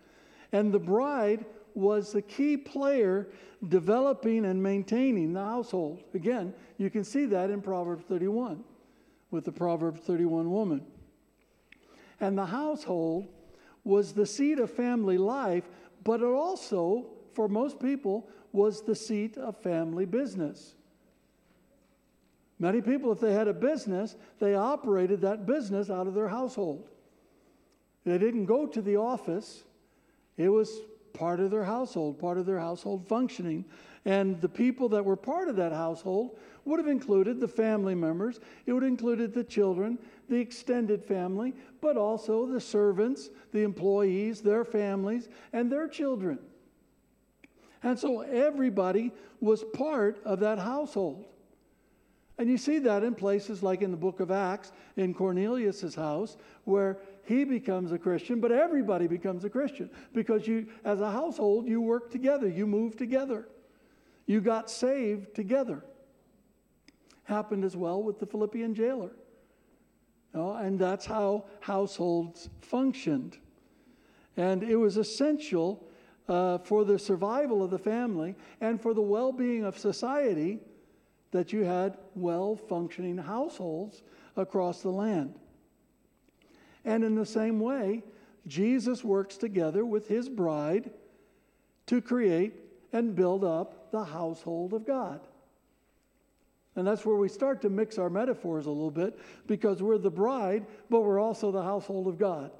And 0.53 0.73
the 0.73 0.79
bride 0.79 1.45
was 1.75 2.13
the 2.13 2.23
key 2.23 2.57
player 2.57 3.29
developing 3.69 4.45
and 4.45 4.63
maintaining 4.63 5.33
the 5.33 5.45
household. 5.45 6.03
Again, 6.15 6.55
you 6.77 6.91
can 6.91 7.05
see 7.05 7.27
that 7.27 7.51
in 7.51 7.61
Proverbs 7.61 8.05
31 8.09 8.63
with 9.31 9.45
the 9.45 9.53
Proverbs 9.53 10.01
31 10.01 10.51
woman. 10.51 10.85
And 12.21 12.37
the 12.37 12.47
household 12.47 13.29
was 13.85 14.13
the 14.13 14.27
seat 14.27 14.59
of 14.59 14.71
family 14.71 15.19
life, 15.19 15.69
but 16.05 16.21
it 16.21 16.27
also, 16.27 17.07
for 17.35 17.49
most 17.49 17.81
people, 17.81 18.29
was 18.53 18.83
the 18.83 18.95
seat 18.95 19.37
of 19.39 19.57
family 19.63 20.05
business. 20.05 20.75
Many 22.59 22.81
people, 22.81 23.13
if 23.13 23.21
they 23.21 23.33
had 23.33 23.49
a 23.49 23.55
business, 23.55 24.17
they 24.41 24.55
operated 24.55 25.21
that 25.21 25.47
business 25.47 25.91
out 25.91 26.07
of 26.07 26.15
their 26.15 26.29
household. 26.29 26.89
They 28.05 28.19
didn't 28.19 28.47
go 28.47 28.67
to 28.67 28.83
the 28.83 28.97
office, 28.97 29.65
it 30.37 30.49
was 30.49 30.81
part 31.13 31.41
of 31.41 31.51
their 31.51 31.65
household, 31.65 32.19
part 32.19 32.39
of 32.39 32.47
their 32.47 32.59
household 32.59 33.07
functioning. 33.07 33.65
And 34.05 34.41
the 34.41 34.49
people 34.49 34.89
that 34.91 35.05
were 35.05 35.17
part 35.17 35.49
of 35.49 35.57
that 35.57 35.73
household 35.73 36.39
would 36.65 36.79
have 36.79 36.89
included 36.89 37.41
the 37.41 37.49
family 37.49 37.95
members, 37.95 38.41
it 38.67 38.73
would 38.73 38.83
have 38.83 38.91
included 38.91 39.35
the 39.35 39.45
children, 39.45 39.99
the 40.29 40.37
extended 40.37 41.05
family, 41.05 41.55
but 41.81 41.97
also 41.97 42.47
the 42.47 42.61
servants, 42.61 43.31
the 43.53 43.63
employees, 43.63 44.41
their 44.41 44.65
families, 44.65 45.29
and 45.53 45.71
their 45.71 45.89
children. 45.89 46.39
And 47.83 47.99
so 47.99 48.21
everybody 48.21 49.13
was 49.41 49.65
part 49.75 50.21
of 50.25 50.41
that 50.41 50.59
household. 50.59 51.27
And 52.39 52.49
you 52.49 52.57
see 52.57 52.79
that 52.81 53.03
in 53.03 53.15
places 53.17 53.65
like 53.65 53.83
in 53.83 53.91
the 53.91 53.97
book 53.97 54.21
of 54.21 54.31
Acts, 54.31 54.73
in 54.97 55.13
Cornelius' 55.13 55.97
house, 55.97 56.37
where 56.65 56.99
he 57.25 57.45
becomes 57.45 57.91
a 57.91 57.99
Christian, 57.99 58.41
but 58.41 58.53
everybody 58.53 59.09
becomes 59.09 59.45
a 59.45 59.51
Christian 59.51 59.91
because 60.15 60.47
you, 60.47 60.69
as 60.85 61.01
a 61.01 61.11
household, 61.11 61.67
you 61.67 61.81
work 61.81 62.11
together, 62.11 62.49
you 62.49 62.67
move 62.67 62.97
together, 62.97 63.49
you 64.27 64.41
got 64.41 64.71
saved 64.71 65.35
together. 65.35 65.85
Happened 67.25 67.65
as 67.65 67.77
well 67.77 68.03
with 68.03 68.21
the 68.21 68.27
Philippian 68.27 68.75
jailer. 68.75 69.11
And 70.33 70.79
that's 70.79 71.05
how 71.05 71.47
households 71.61 72.49
functioned. 72.61 73.39
And 74.37 74.63
it 74.63 74.77
was 74.77 74.97
essential 74.97 75.85
uh, 76.29 76.59
for 76.59 76.85
the 76.85 76.99
survival 76.99 77.65
of 77.65 77.71
the 77.71 77.79
family 77.79 78.37
and 78.61 78.81
for 78.81 78.95
the 78.95 79.03
well 79.03 79.33
being 79.33 79.65
of 79.65 79.77
society 79.77 80.61
that 81.31 81.53
you 81.53 81.65
had 81.65 81.97
well 82.15 82.57
functioning 82.57 83.19
households 83.19 84.03
across 84.37 84.83
the 84.83 84.91
land. 84.91 85.35
And 86.85 87.05
in 87.05 87.15
the 87.15 87.27
same 87.27 87.61
way, 87.61 88.03
Jesus 88.47 89.05
works 89.05 89.37
together 89.37 89.85
with 89.85 90.09
his 90.09 90.29
bride 90.29 90.91
to 91.87 92.01
create 92.01 92.55
and 92.93 93.15
build 93.15 93.45
up 93.45 93.91
the 93.91 94.05
household 94.05 94.73
of 94.73 94.87
God. 94.87 95.21
And 96.77 96.87
that's 96.87 97.05
where 97.05 97.17
we 97.17 97.29
start 97.29 97.61
to 97.63 97.71
mix 97.71 97.99
our 97.99 98.09
metaphors 98.09 98.67
a 98.67 98.71
little 98.71 98.91
bit 98.91 99.19
because 99.47 99.83
we're 99.83 99.99
the 99.99 100.11
bride, 100.11 100.65
but 100.89 101.01
we're 101.01 101.19
also 101.19 101.51
the 101.51 101.63
household 101.63 102.07
of 102.07 102.19
God. 102.19 102.53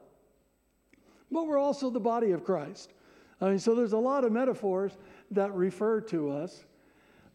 But 1.31 1.47
we're 1.47 1.59
also 1.59 1.89
the 1.89 2.01
body 2.01 2.33
of 2.33 2.45
Christ. 2.45 2.93
I 3.41 3.49
mean, 3.49 3.59
so 3.59 3.75
there's 3.75 3.93
a 3.93 3.99
lot 3.99 4.25
of 4.25 4.33
metaphors 4.33 4.97
that 5.31 5.55
refer 5.55 6.01
to 6.03 6.31
us. 6.31 6.65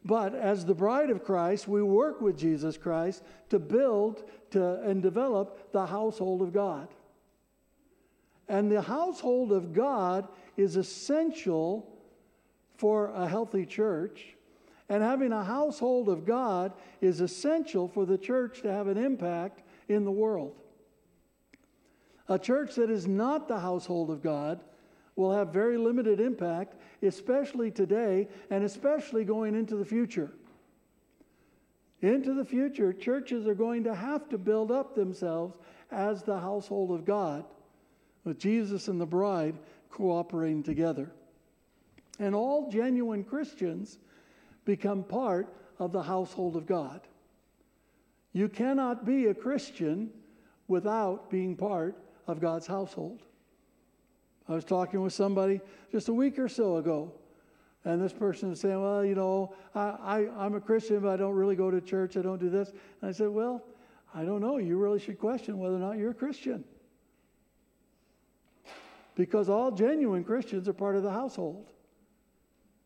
But 0.05 0.35
as 0.35 0.65
the 0.65 0.73
bride 0.73 1.09
of 1.09 1.23
Christ, 1.23 1.67
we 1.67 1.81
work 1.81 2.19
with 2.19 2.37
Jesus 2.37 2.77
Christ 2.77 3.23
to 3.49 3.59
build 3.59 4.23
to, 4.51 4.81
and 4.81 5.01
develop 5.01 5.71
the 5.71 5.85
household 5.85 6.41
of 6.41 6.53
God. 6.53 6.89
And 8.49 8.69
the 8.69 8.81
household 8.81 9.51
of 9.53 9.73
God 9.73 10.27
is 10.57 10.75
essential 10.75 11.89
for 12.77 13.11
a 13.11 13.27
healthy 13.27 13.65
church. 13.65 14.35
And 14.89 15.01
having 15.01 15.31
a 15.31 15.43
household 15.43 16.09
of 16.09 16.25
God 16.25 16.73
is 16.99 17.21
essential 17.21 17.87
for 17.87 18.05
the 18.05 18.17
church 18.17 18.61
to 18.61 18.71
have 18.71 18.87
an 18.87 18.97
impact 18.97 19.63
in 19.87 20.03
the 20.03 20.11
world. 20.11 20.55
A 22.27 22.37
church 22.37 22.75
that 22.75 22.89
is 22.89 23.07
not 23.07 23.47
the 23.47 23.59
household 23.59 24.09
of 24.09 24.21
God 24.21 24.59
will 25.15 25.31
have 25.31 25.53
very 25.53 25.77
limited 25.77 26.19
impact, 26.19 26.75
especially 27.03 27.71
today 27.71 28.27
and 28.49 28.63
especially 28.63 29.23
going 29.23 29.55
into 29.55 29.75
the 29.75 29.85
future. 29.85 30.31
Into 32.01 32.33
the 32.33 32.45
future, 32.45 32.91
churches 32.91 33.47
are 33.47 33.55
going 33.55 33.83
to 33.85 33.95
have 33.95 34.27
to 34.29 34.37
build 34.37 34.71
up 34.71 34.95
themselves 34.95 35.55
as 35.91 36.23
the 36.23 36.39
household 36.39 36.91
of 36.91 37.05
God, 37.05 37.45
with 38.23 38.39
Jesus 38.39 38.87
and 38.87 38.99
the 38.99 39.05
bride 39.05 39.55
cooperating 39.89 40.63
together. 40.63 41.11
And 42.19 42.35
all 42.35 42.69
genuine 42.69 43.23
Christians 43.23 43.99
become 44.65 45.03
part 45.03 45.55
of 45.79 45.91
the 45.91 46.03
household 46.03 46.55
of 46.55 46.65
God. 46.65 47.01
You 48.33 48.49
cannot 48.49 49.05
be 49.05 49.27
a 49.27 49.33
Christian 49.33 50.09
without 50.67 51.29
being 51.29 51.55
part 51.55 51.97
of 52.27 52.41
God's 52.41 52.67
household. 52.67 53.21
I 54.47 54.53
was 54.53 54.65
talking 54.65 55.01
with 55.01 55.13
somebody 55.13 55.61
just 55.91 56.09
a 56.09 56.13
week 56.13 56.37
or 56.37 56.49
so 56.49 56.77
ago, 56.77 57.13
and 57.85 58.01
this 58.01 58.13
person 58.13 58.49
was 58.49 58.59
saying, 58.59 58.81
Well, 58.81 59.03
you 59.03 59.15
know, 59.15 59.53
I, 59.75 60.25
I, 60.37 60.45
am 60.45 60.55
a 60.55 60.61
Christian, 60.61 60.99
but 61.01 61.09
I 61.09 61.17
don't 61.17 61.33
really 61.33 61.55
go 61.55 61.69
to 61.69 61.81
church. 61.81 62.17
I 62.17 62.21
don't 62.21 62.39
do 62.39 62.49
this. 62.49 62.69
And 62.69 63.09
I 63.09 63.11
said, 63.11 63.29
Well, 63.29 63.63
I 64.13 64.23
don't 64.23 64.41
know. 64.41 64.57
You 64.57 64.77
really 64.77 64.99
should 64.99 65.19
question 65.19 65.57
whether 65.57 65.75
or 65.75 65.79
not 65.79 65.97
you're 65.97 66.11
a 66.11 66.15
Christian. 66.15 66.63
Because 69.15 69.49
all 69.49 69.71
genuine 69.71 70.23
Christians 70.23 70.67
are 70.67 70.73
part 70.73 70.95
of 70.95 71.03
the 71.03 71.11
household. 71.11 71.67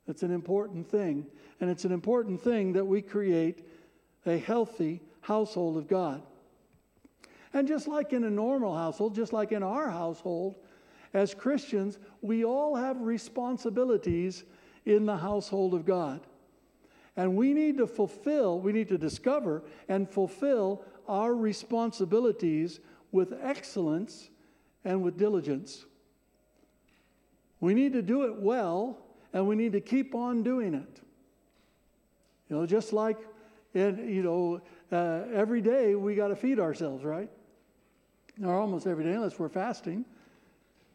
It's 0.07 0.23
an 0.23 0.31
important 0.31 0.89
thing. 0.89 1.25
And 1.59 1.69
it's 1.69 1.85
an 1.85 1.91
important 1.91 2.41
thing 2.41 2.73
that 2.73 2.85
we 2.85 3.01
create 3.01 3.67
a 4.25 4.37
healthy 4.37 5.01
household 5.21 5.77
of 5.77 5.87
God. 5.87 6.21
And 7.53 7.67
just 7.67 7.87
like 7.87 8.13
in 8.13 8.23
a 8.23 8.29
normal 8.29 8.75
household, 8.75 9.15
just 9.15 9.33
like 9.33 9.51
in 9.51 9.63
our 9.63 9.89
household, 9.89 10.55
as 11.13 11.33
Christians, 11.33 11.99
we 12.21 12.43
all 12.43 12.75
have 12.75 12.99
responsibilities 13.01 14.43
in 14.85 15.05
the 15.05 15.17
household 15.17 15.73
of 15.73 15.85
God. 15.85 16.21
And 17.15 17.35
we 17.35 17.53
need 17.53 17.77
to 17.77 17.87
fulfill, 17.87 18.59
we 18.59 18.71
need 18.71 18.89
to 18.89 18.97
discover 18.97 19.63
and 19.89 20.09
fulfill 20.09 20.83
our 21.07 21.33
responsibilities 21.33 22.79
with 23.11 23.33
excellence 23.41 24.29
and 24.85 25.01
with 25.01 25.17
diligence. 25.17 25.85
We 27.59 27.73
need 27.73 27.93
to 27.93 28.01
do 28.01 28.23
it 28.23 28.35
well, 28.35 28.99
and 29.33 29.47
we 29.47 29.55
need 29.55 29.71
to 29.71 29.81
keep 29.81 30.13
on 30.13 30.43
doing 30.43 30.73
it. 30.73 31.01
You 32.49 32.57
know, 32.57 32.65
just 32.65 32.93
like, 32.93 33.17
in, 33.73 34.07
you 34.07 34.23
know, 34.23 34.61
uh, 34.91 35.25
every 35.33 35.61
day 35.61 35.95
we 35.95 36.15
got 36.15 36.27
to 36.27 36.35
feed 36.35 36.59
ourselves, 36.59 37.03
right? 37.03 37.29
Or 38.43 38.53
almost 38.53 38.85
every 38.85 39.03
day, 39.03 39.13
unless 39.13 39.39
we're 39.39 39.49
fasting. 39.49 40.05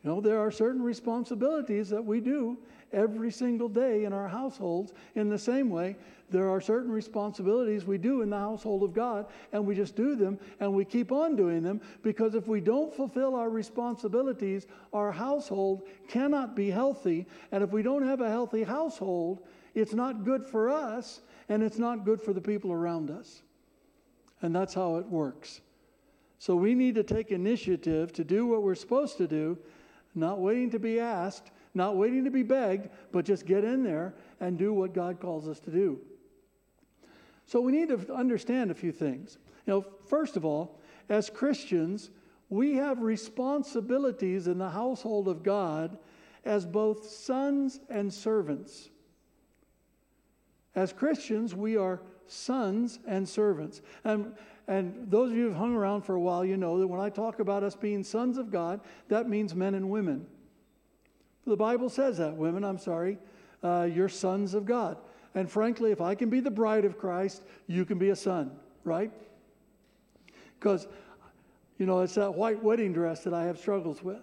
You 0.03 0.11
know, 0.11 0.21
there 0.21 0.41
are 0.41 0.51
certain 0.51 0.83
responsibilities 0.83 1.89
that 1.91 2.05
we 2.05 2.21
do 2.21 2.59
every 2.93 3.31
single 3.31 3.69
day 3.69 4.05
in 4.05 4.13
our 4.13 4.29
households. 4.29 4.93
In 5.15 5.29
the 5.29 5.39
same 5.39 5.71
way, 5.71 5.97
there 6.31 6.49
are 6.51 6.61
certain 6.61 6.91
responsibilities 6.91 7.85
we 7.85 7.99
do 7.99 8.23
in 8.23 8.31
the 8.31 8.39
household 8.39 8.83
of 8.83 8.93
God, 8.93 9.27
and 9.53 9.65
we 9.65 9.75
just 9.75 9.95
do 9.95 10.17
them 10.17 10.39
and 10.61 10.75
we 10.75 10.85
keep 10.85 11.13
on 11.13 11.37
doing 11.37 11.63
them 11.63 11.81
because 12.03 12.35
if 12.35 12.49
we 12.49 12.61
don't 12.61 12.93
fulfill 12.93 13.37
our 13.37 13.51
responsibilities, 13.51 14.67
our 14.93 15.13
household 15.13 15.83
cannot 16.09 16.57
be 16.57 16.71
healthy. 16.71 17.27
And 17.53 17.63
if 17.63 17.71
we 17.71 17.83
don't 17.83 18.07
have 18.07 18.21
a 18.21 18.29
healthy 18.29 18.65
household, 18.65 19.47
it's 19.75 19.95
not 19.95 20.25
good 20.25 20.45
for 20.45 20.69
us 20.69 21.21
and 21.49 21.63
it's 21.63 21.79
not 21.79 22.05
good 22.05 22.21
for 22.21 22.33
the 22.33 22.41
people 22.41 22.73
around 22.73 23.11
us. 23.11 23.43
And 24.41 24.55
that's 24.55 24.75
how 24.75 24.97
it 24.97 25.07
works. 25.07 25.61
So 26.39 26.57
we 26.57 26.75
need 26.75 26.97
to 26.97 27.05
take 27.05 27.31
initiative 27.31 28.13
to 28.15 28.25
do 28.25 28.47
what 28.47 28.63
we're 28.63 28.75
supposed 28.75 29.17
to 29.19 29.29
do 29.29 29.59
not 30.15 30.41
waiting 30.41 30.71
to 30.71 30.79
be 30.79 31.01
asked, 31.01 31.51
not 31.75 31.97
waiting 31.97 32.25
to 32.25 32.31
be 32.31 32.43
begged, 32.43 32.89
but 33.13 33.25
just 33.25 33.47
get 33.47 33.65
in 33.65 33.83
there 33.83 34.15
and 34.41 34.59
do 34.59 34.73
what 34.73 34.93
God 34.93 35.21
calls 35.21 35.49
us 35.49 35.61
to 35.61 35.71
do. 35.71 36.01
So 37.47 37.61
we 37.61 37.73
need 37.73 37.89
to 37.89 38.15
understand 38.15 38.71
a 38.71 38.75
few 38.75 38.93
things. 38.93 39.39
You 39.67 39.75
know, 39.75 39.87
first 40.09 40.37
of 40.37 40.45
all, 40.45 40.81
as 41.09 41.31
Christians, 41.31 42.11
we 42.49 42.75
have 42.77 43.01
responsibilities 43.01 44.47
in 44.47 44.59
the 44.59 44.71
household 44.71 45.29
of 45.29 45.43
God 45.43 45.99
as 46.45 46.67
both 46.67 47.09
sons 47.09 47.81
and 47.89 48.13
servants. 48.13 48.91
As 50.75 50.93
Christians, 50.93 51.55
we 51.55 51.77
are 51.77 52.01
sons 52.27 52.99
and 53.07 53.29
servants. 53.29 53.83
And 54.05 54.35
and 54.69 55.11
those 55.11 55.31
of 55.31 55.37
you 55.37 55.45
who've 55.49 55.57
hung 55.57 55.75
around 55.75 56.03
for 56.03 56.15
a 56.15 56.21
while, 56.21 56.45
you 56.45 56.57
know 56.57 56.79
that 56.79 56.87
when 56.87 57.01
I 57.01 57.11
talk 57.11 57.41
about 57.41 57.63
us 57.63 57.75
being 57.75 58.05
sons 58.05 58.39
of 58.39 58.51
God, 58.51 58.81
that 59.09 59.29
means 59.29 59.55
men 59.55 59.75
and 59.75 59.91
women. 59.91 60.27
The 61.47 61.57
Bible 61.57 61.89
says 61.89 62.19
that. 62.19 62.35
Women, 62.37 62.65
I'm 62.65 62.79
sorry, 62.79 63.19
uh, 63.63 63.89
you're 63.93 64.09
sons 64.09 64.55
of 64.55 64.65
God. 64.65 64.97
And 65.35 65.51
frankly, 65.51 65.91
if 65.91 66.01
I 66.01 66.15
can 66.15 66.31
be 66.31 66.41
the 66.41 66.51
bride 66.51 66.85
of 66.85 66.99
Christ, 66.99 67.43
you 67.67 67.85
can 67.85 67.99
be 67.99 68.11
a 68.11 68.17
son, 68.17 68.53
right? 68.85 69.11
Because, 70.59 70.87
you 71.79 71.87
know, 71.87 72.01
it's 72.01 72.15
that 72.15 72.35
white 72.35 72.63
wedding 72.63 72.93
dress 72.93 73.25
that 73.25 73.35
I 73.35 73.45
have 73.45 73.59
struggles 73.59 74.03
with. 74.03 74.23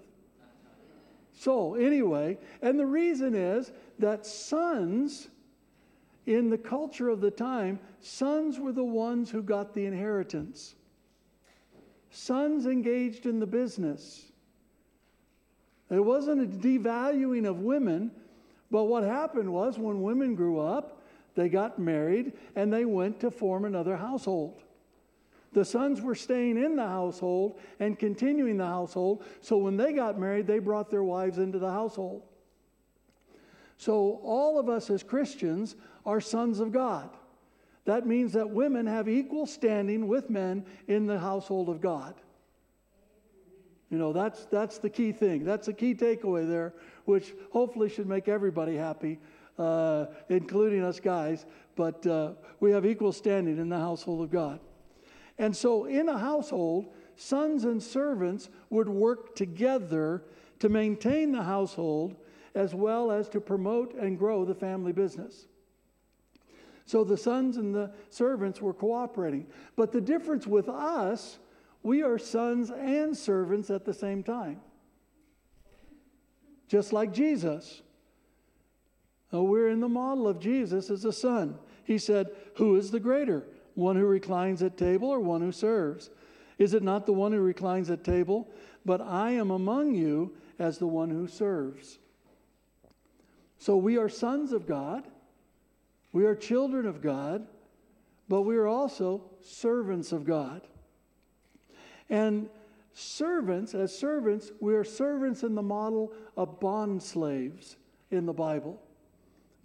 So, 1.34 1.76
anyway, 1.76 2.38
and 2.62 2.80
the 2.80 2.86
reason 2.86 3.34
is 3.34 3.72
that 3.98 4.26
sons 4.26 5.30
in 6.30 6.52
the 6.52 6.58
culture 6.60 7.10
of 7.10 7.22
the 7.22 7.32
time, 7.32 7.80
sons 8.02 8.60
were 8.60 8.72
the 8.72 8.84
ones 8.84 9.32
who 9.32 9.42
got 9.42 9.74
the 9.74 9.88
inheritance. 9.88 10.76
Sons 12.12 12.68
engaged 12.68 13.26
in 13.26 13.40
the 13.40 13.48
business. 13.48 14.32
It 15.90 16.06
wasn't 16.06 16.42
a 16.42 16.46
devaluing 16.46 17.50
of 17.50 17.62
women, 17.62 18.12
but 18.70 18.84
what 18.84 19.04
happened 19.04 19.52
was 19.52 19.80
when 19.80 20.04
women 20.04 20.36
grew 20.36 20.60
up, 20.60 21.02
they 21.34 21.50
got 21.50 21.80
married 21.80 22.34
and 22.56 22.72
they 22.72 22.86
went 22.86 23.20
to 23.22 23.32
form 23.32 23.66
another 23.66 23.98
household. 23.98 24.62
The 25.54 25.66
sons 25.66 26.00
were 26.00 26.14
staying 26.14 26.64
in 26.64 26.76
the 26.76 26.88
household 26.88 27.60
and 27.80 27.98
continuing 27.98 28.58
the 28.58 28.68
household, 28.68 29.24
so 29.42 29.58
when 29.58 29.78
they 29.78 29.94
got 29.94 30.20
married, 30.20 30.46
they 30.46 30.60
brought 30.60 30.92
their 30.92 31.04
wives 31.04 31.40
into 31.40 31.58
the 31.58 31.72
household. 31.72 32.22
So, 33.80 34.20
all 34.24 34.60
of 34.60 34.70
us 34.70 34.92
as 34.92 35.02
Christians 35.02 35.76
are 36.06 36.22
sons 36.22 36.60
of 36.60 36.72
God. 36.72 37.10
That 37.86 38.06
means 38.06 38.34
that 38.34 38.48
women 38.48 38.86
have 38.86 39.10
equal 39.10 39.48
standing 39.48 40.08
with 40.08 40.30
men 40.30 40.64
in 40.88 41.08
the 41.08 41.18
household 41.18 41.70
of 41.70 41.82
God. 41.82 42.14
You 43.90 43.98
know, 43.98 44.14
that's, 44.14 44.46
that's 44.46 44.78
the 44.78 44.90
key 44.90 45.12
thing. 45.12 45.44
That's 45.44 45.66
the 45.66 45.74
key 45.74 45.96
takeaway 45.96 46.48
there, 46.48 46.76
which 47.06 47.34
hopefully 47.52 47.90
should 47.90 48.06
make 48.06 48.28
everybody 48.28 48.76
happy 48.76 49.18
uh, 49.60 50.06
including 50.30 50.84
us 50.84 51.00
guys, 51.00 51.46
but 51.76 52.06
uh, 52.08 52.32
we 52.60 52.72
have 52.72 52.86
equal 52.86 53.12
standing 53.12 53.58
in 53.58 53.70
the 53.70 53.78
household 53.78 54.24
of 54.24 54.32
God. 54.32 54.60
And 55.38 55.56
so, 55.56 55.86
in 55.86 56.10
a 56.10 56.18
household, 56.18 56.88
sons 57.16 57.66
and 57.66 57.84
servants 57.84 58.50
would 58.70 58.90
work 58.90 59.36
together 59.36 60.24
to 60.60 60.70
maintain 60.70 61.32
the 61.32 61.44
household 61.44 62.16
as 62.60 62.76
well 62.76 63.10
as 63.10 63.30
to 63.30 63.40
promote 63.40 63.94
and 63.94 64.20
grow 64.20 64.44
the 64.44 64.54
family 64.54 64.92
business. 64.92 65.48
So 66.86 67.06
the 67.06 67.16
sons 67.16 67.56
and 67.56 67.74
the 67.74 67.94
servants 68.10 68.62
were 68.62 68.74
cooperating. 68.74 69.48
But 69.78 69.94
the 69.94 70.02
difference 70.02 70.46
with 70.46 70.68
us, 70.68 71.40
we 71.84 72.04
are 72.04 72.18
sons 72.18 72.70
and 72.70 73.16
servants 73.16 73.70
at 73.70 73.86
the 73.86 73.94
same 73.94 74.24
time. 74.24 74.60
Just 76.68 76.92
like 76.92 77.14
Jesus. 77.14 77.82
We're 79.32 79.70
in 79.70 79.80
the 79.80 79.88
model 79.88 80.28
of 80.28 80.42
Jesus 80.42 80.90
as 80.90 81.06
a 81.06 81.14
son. 81.14 81.58
He 81.86 81.98
said, 81.98 82.28
Who 82.56 82.76
is 82.76 82.92
the 82.92 83.00
greater? 83.00 83.46
One 83.76 83.96
who 83.96 84.06
reclines 84.06 84.62
at 84.64 84.76
table 84.76 85.08
or 85.08 85.22
one 85.22 85.40
who 85.40 85.54
serves? 85.54 86.10
Is 86.58 86.74
it 86.74 86.84
not 86.84 87.06
the 87.06 87.14
one 87.14 87.32
who 87.32 87.40
reclines 87.40 87.90
at 87.90 88.04
table? 88.04 88.52
But 88.84 89.00
I 89.00 89.32
am 89.32 89.50
among 89.50 89.96
you 89.96 90.34
as 90.60 90.78
the 90.78 90.88
one 90.88 91.10
who 91.10 91.26
serves. 91.26 92.00
So 93.60 93.76
we 93.76 93.98
are 93.98 94.10
sons 94.10 94.54
of 94.54 94.66
God, 94.66 95.08
we 96.12 96.26
are 96.26 96.34
children 96.34 96.88
of 96.88 97.02
God, 97.02 97.46
but 98.28 98.42
we 98.42 98.56
are 98.56 98.68
also 98.68 99.22
servants 99.42 100.12
of 100.12 100.26
God. 100.26 100.62
And 102.10 102.50
servants, 102.94 103.76
as 103.76 103.96
servants, 103.96 104.52
we 104.60 104.74
are 104.74 104.84
servants 104.84 105.44
in 105.44 105.56
the 105.56 105.62
model 105.62 106.14
of 106.38 106.60
bond 106.60 107.04
slaves 107.04 107.76
in 108.12 108.26
the 108.26 108.34
Bible. 108.34 108.82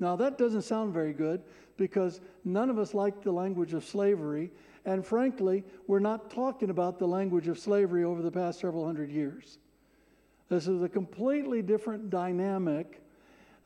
Now, 0.00 0.16
that 0.16 0.38
doesn't 0.38 0.62
sound 0.62 0.92
very 0.92 1.12
good 1.12 1.42
because 1.76 2.20
none 2.44 2.70
of 2.70 2.78
us 2.78 2.94
like 2.94 3.22
the 3.22 3.32
language 3.32 3.74
of 3.74 3.84
slavery. 3.84 4.50
And 4.84 5.06
frankly, 5.06 5.64
we're 5.86 6.00
not 6.00 6.30
talking 6.30 6.70
about 6.70 6.98
the 6.98 7.06
language 7.06 7.48
of 7.48 7.58
slavery 7.58 8.04
over 8.04 8.22
the 8.22 8.30
past 8.30 8.60
several 8.60 8.84
hundred 8.84 9.10
years. 9.10 9.58
This 10.48 10.66
is 10.66 10.82
a 10.82 10.88
completely 10.88 11.62
different 11.62 12.10
dynamic. 12.10 13.00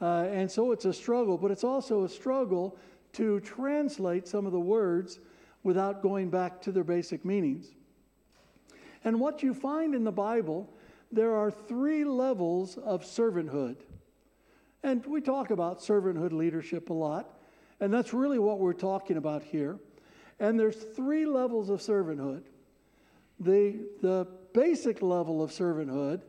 Uh, 0.00 0.26
and 0.30 0.50
so 0.50 0.72
it's 0.72 0.84
a 0.84 0.92
struggle, 0.92 1.36
but 1.36 1.50
it's 1.50 1.64
also 1.64 2.04
a 2.04 2.08
struggle 2.08 2.76
to 3.14 3.40
translate 3.40 4.28
some 4.28 4.46
of 4.46 4.52
the 4.52 4.60
words 4.60 5.18
without 5.62 6.02
going 6.02 6.30
back 6.30 6.62
to 6.62 6.72
their 6.72 6.84
basic 6.84 7.24
meanings. 7.24 7.74
And 9.04 9.18
what 9.20 9.42
you 9.42 9.54
find 9.54 9.94
in 9.94 10.04
the 10.04 10.12
Bible, 10.12 10.72
there 11.10 11.34
are 11.34 11.50
three 11.50 12.04
levels 12.04 12.76
of 12.78 13.02
servanthood. 13.02 13.76
And 14.82 15.04
we 15.06 15.20
talk 15.20 15.50
about 15.50 15.80
servanthood 15.80 16.32
leadership 16.32 16.90
a 16.90 16.94
lot. 16.94 17.38
And 17.80 17.92
that's 17.92 18.12
really 18.12 18.38
what 18.38 18.58
we're 18.58 18.72
talking 18.72 19.16
about 19.16 19.42
here. 19.42 19.78
And 20.40 20.58
there's 20.58 20.76
three 20.76 21.26
levels 21.26 21.68
of 21.68 21.80
servanthood. 21.80 22.42
The, 23.40 23.86
the 24.02 24.26
basic 24.52 25.02
level 25.02 25.42
of 25.42 25.50
servanthood 25.50 26.22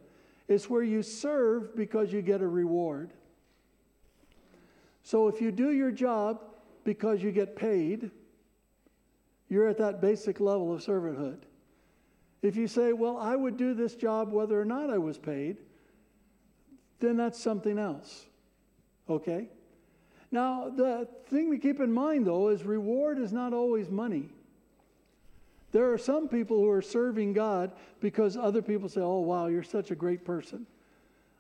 is 0.48 0.70
where 0.70 0.84
you 0.84 1.04
serve 1.04 1.76
because 1.76 2.12
you 2.12 2.22
get 2.22 2.42
a 2.42 2.48
reward. 2.48 3.14
So 5.10 5.28
if 5.28 5.42
you 5.42 5.52
do 5.52 5.72
your 5.72 5.90
job 5.90 6.40
because 6.84 7.24
you 7.24 7.32
get 7.32 7.56
paid, 7.56 8.12
you're 9.50 9.68
at 9.68 9.80
that 9.80 10.02
basic 10.02 10.40
level 10.40 10.72
of 10.72 10.86
servanthood. 10.86 11.40
If 12.44 12.56
you 12.56 12.68
say, 12.68 12.94
Well, 12.94 13.18
I 13.18 13.36
would 13.36 13.58
do 13.58 13.74
this 13.74 13.96
job 13.96 14.32
whether 14.32 14.62
or 14.62 14.66
not 14.66 14.92
I 14.92 15.00
was 15.00 15.18
paid, 15.18 15.58
then 17.00 17.18
that's 17.18 17.42
something 17.42 17.80
else. 17.80 18.28
Okay? 19.10 19.48
Now, 20.30 20.70
the 20.70 21.08
thing 21.26 21.50
to 21.50 21.58
keep 21.58 21.80
in 21.80 21.92
mind, 21.92 22.28
though, 22.28 22.50
is 22.50 22.62
reward 22.62 23.18
is 23.18 23.34
not 23.34 23.52
always 23.52 23.90
money. 23.90 24.30
There 25.72 25.92
are 25.92 25.98
some 25.98 26.28
people 26.28 26.58
who 26.58 26.70
are 26.70 26.84
serving 26.84 27.34
God 27.34 27.72
because 28.00 28.38
other 28.38 28.62
people 28.62 28.88
say, 28.88 29.02
Oh, 29.02 29.22
wow, 29.22 29.48
you're 29.48 29.64
such 29.64 29.90
a 29.90 29.96
great 29.96 30.24
person. 30.24 30.68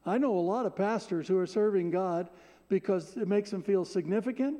I 0.08 0.17
know 0.17 0.34
a 0.34 0.39
lot 0.39 0.65
of 0.65 0.76
pastors 0.76 1.28
who 1.28 1.38
are 1.38 1.46
serving 1.46 1.91
God 1.91 2.30
because 2.69 3.17
it 3.17 3.27
makes 3.27 3.49
them 3.51 3.62
feel 3.62 3.84
significant, 3.84 4.60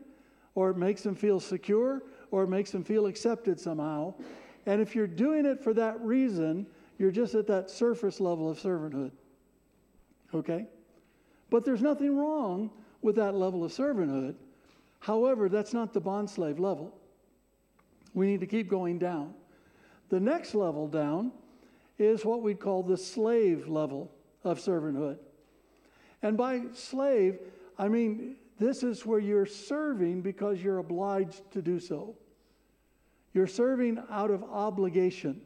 or 0.56 0.72
it 0.72 0.78
makes 0.78 1.04
them 1.04 1.16
feel 1.16 1.40
secure, 1.40 2.04
or 2.32 2.44
it 2.44 2.48
makes 2.50 2.72
them 2.72 2.84
feel 2.84 3.06
accepted 3.06 3.60
somehow. 3.60 4.14
And 4.66 4.82
if 4.82 4.96
you're 4.96 5.08
doing 5.08 5.46
it 5.46 5.64
for 5.64 5.74
that 5.76 6.00
reason, 6.02 6.68
you're 6.98 7.12
just 7.12 7.36
at 7.36 7.48
that 7.48 7.70
surface 7.70 8.20
level 8.20 8.50
of 8.50 8.60
servanthood. 8.60 9.12
Okay? 10.34 10.66
But 11.50 11.66
there's 11.66 11.82
nothing 11.82 12.18
wrong 12.18 12.70
with 13.02 13.16
that 13.16 13.36
level 13.36 13.64
of 13.64 13.72
servanthood. 13.72 14.36
However, 15.00 15.48
that's 15.48 15.74
not 15.74 15.94
the 15.94 16.02
bond 16.02 16.30
slave 16.30 16.60
level. 16.60 16.94
We 18.14 18.28
need 18.28 18.42
to 18.42 18.48
keep 18.48 18.70
going 18.70 19.00
down. 19.00 19.34
The 20.10 20.20
next 20.20 20.56
level 20.56 20.88
down 20.88 21.32
is 21.98 22.26
what 22.26 22.42
we 22.42 22.54
call 22.56 22.84
the 22.84 22.98
slave 22.98 23.68
level 23.68 24.12
of 24.44 24.60
servanthood. 24.60 25.18
And 26.22 26.36
by 26.36 26.64
slave, 26.74 27.40
I 27.80 27.88
mean 27.88 28.36
this 28.60 28.84
is 28.84 29.06
where 29.06 29.20
you're 29.20 29.46
serving 29.46 30.22
because 30.22 30.62
you're 30.62 30.80
obliged 30.80 31.50
to 31.52 31.62
do 31.62 31.80
so. 31.80 32.16
You're 33.34 33.48
serving 33.48 34.04
out 34.12 34.32
of 34.32 34.44
obligation. 34.44 35.42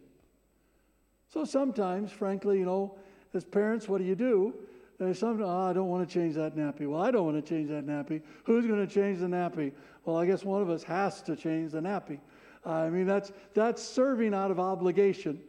So 1.30 1.46
sometimes, 1.46 2.12
frankly, 2.12 2.58
you 2.58 2.65
know, 2.65 2.98
as 3.34 3.46
parents, 3.46 3.88
what 3.88 4.00
do 4.00 4.04
you 4.04 4.15
do? 4.15 4.54
There's 5.00 5.19
something, 5.19 5.46
oh, 5.46 5.50
ah, 5.50 5.69
I 5.69 5.74
don't 5.74 5.89
want 5.89 6.08
to 6.08 6.12
change 6.12 6.36
that 6.36 6.56
nappy. 6.56 6.88
Well, 6.88 7.02
I 7.02 7.12
don't 7.12 7.26
want 7.26 7.43
to 7.43 7.48
change 7.48 7.69
that 7.69 7.86
nappy. 7.86 8.22
Who's 8.46 8.65
going 8.65 8.86
to 8.86 8.91
change 8.91 9.19
the 9.19 9.28
nappy? 9.28 9.72
Well, 10.06 10.17
I 10.17 10.26
guess 10.26 10.43
one 10.43 10.62
of 10.62 10.69
us 10.69 10.84
has 10.84 11.22
to 11.24 11.36
change 11.36 11.72
the 11.72 11.82
nappy. 11.82 12.19
I 12.65 12.89
mean, 12.89 13.06
that's, 13.06 13.32
that's 13.54 13.84
serving 13.84 14.34
out 14.34 14.50
of 14.50 14.60
obligation. 14.60 15.41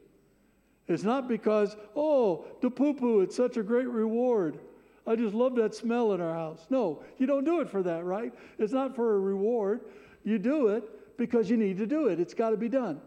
It's 0.88 1.02
not 1.02 1.28
because, 1.28 1.76
oh, 1.94 2.46
the 2.60 2.70
poo 2.70 2.94
poo, 2.94 3.20
it's 3.20 3.36
such 3.36 3.56
a 3.56 3.62
great 3.62 3.88
reward. 3.88 4.58
I 5.06 5.16
just 5.16 5.34
love 5.34 5.54
that 5.56 5.74
smell 5.74 6.12
in 6.12 6.20
our 6.20 6.34
house. 6.34 6.66
No, 6.70 7.02
you 7.18 7.26
don't 7.26 7.44
do 7.44 7.60
it 7.60 7.68
for 7.68 7.82
that, 7.82 8.04
right? 8.04 8.32
It's 8.58 8.72
not 8.72 8.96
for 8.96 9.16
a 9.16 9.18
reward. 9.18 9.82
You 10.24 10.38
do 10.38 10.68
it 10.68 11.16
because 11.18 11.50
you 11.50 11.56
need 11.56 11.76
to 11.78 11.86
do 11.86 12.08
it. 12.08 12.18
It's 12.18 12.34
got 12.34 12.50
to 12.50 12.56
be 12.56 12.68
done. 12.68 13.00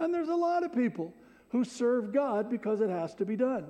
And 0.00 0.12
there's 0.12 0.28
a 0.28 0.34
lot 0.34 0.64
of 0.64 0.74
people 0.74 1.12
who 1.50 1.64
serve 1.64 2.12
God 2.12 2.50
because 2.50 2.80
it 2.80 2.90
has 2.90 3.14
to 3.16 3.24
be 3.24 3.36
done 3.36 3.66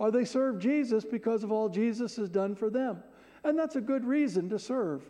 or 0.00 0.10
they 0.10 0.24
serve 0.24 0.58
Jesus 0.58 1.04
because 1.04 1.44
of 1.44 1.52
all 1.52 1.68
Jesus 1.68 2.16
has 2.16 2.30
done 2.30 2.54
for 2.54 2.70
them. 2.70 3.02
And 3.44 3.56
that's 3.56 3.76
a 3.76 3.82
good 3.82 4.02
reason 4.06 4.48
to 4.48 4.58
serve. 4.58 5.02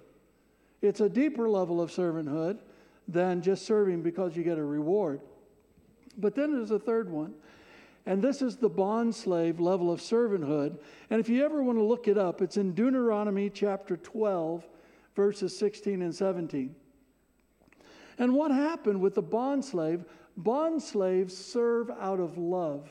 It's 0.83 1.01
a 1.01 1.09
deeper 1.09 1.49
level 1.49 1.81
of 1.81 1.93
servanthood 1.93 2.59
than 3.07 3.41
just 3.41 3.65
serving 3.65 4.03
because 4.03 4.37
you 4.37 4.43
get 4.43 4.59
a 4.59 4.65
reward. 4.65 5.21
But 6.19 6.35
then 6.35 6.53
there's 6.53 6.73
a 6.73 6.79
third 6.79 7.09
one. 7.09 7.35
And 8.07 8.23
this 8.23 8.43
is 8.43 8.57
the 8.57 8.69
bond 8.69 9.15
slave 9.15 9.61
level 9.61 9.93
of 9.93 10.01
servanthood. 10.01 10.79
And 11.11 11.21
if 11.21 11.29
you 11.29 11.45
ever 11.45 11.63
want 11.63 11.79
to 11.79 11.85
look 11.85 12.09
it 12.09 12.17
up, 12.17 12.41
it's 12.41 12.57
in 12.57 12.73
Deuteronomy 12.73 13.51
chapter 13.51 13.97
12, 13.97 14.67
verses 15.15 15.57
16 15.59 16.03
and 16.03 16.15
17. 16.15 16.75
And 18.19 18.35
what 18.35 18.51
happened 18.51 19.01
with 19.01 19.15
the 19.15 19.23
bond 19.23 19.65
slave? 19.65 20.05
Bond 20.37 20.83
slaves 20.83 21.37
serve 21.37 21.91
out 21.91 22.21
of 22.21 22.39
love. 22.39 22.89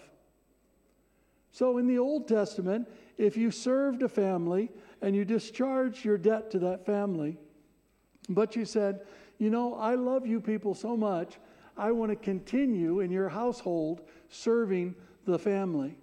So 1.51 1.77
in 1.77 1.87
the 1.87 1.97
Old 1.97 2.27
Testament, 2.27 2.87
if 3.17 3.35
you 3.35 3.51
served 3.51 4.03
a 4.03 4.09
family 4.09 4.71
and 5.01 5.15
you 5.15 5.25
discharged 5.25 6.05
your 6.05 6.17
debt 6.17 6.51
to 6.51 6.59
that 6.59 6.85
family, 6.85 7.37
but 8.29 8.55
you 8.55 8.65
said, 8.65 9.01
you 9.39 9.49
know, 9.49 9.73
I 9.75 9.95
love 9.95 10.27
you 10.27 10.39
people 10.39 10.73
so 10.73 10.95
much, 10.95 11.39
I 11.77 11.91
want 11.91 12.11
to 12.11 12.15
continue 12.15 12.99
in 12.99 13.09
your 13.09 13.29
household 13.29 14.01
serving 14.29 14.95
the 15.25 15.39
family. 15.39 15.95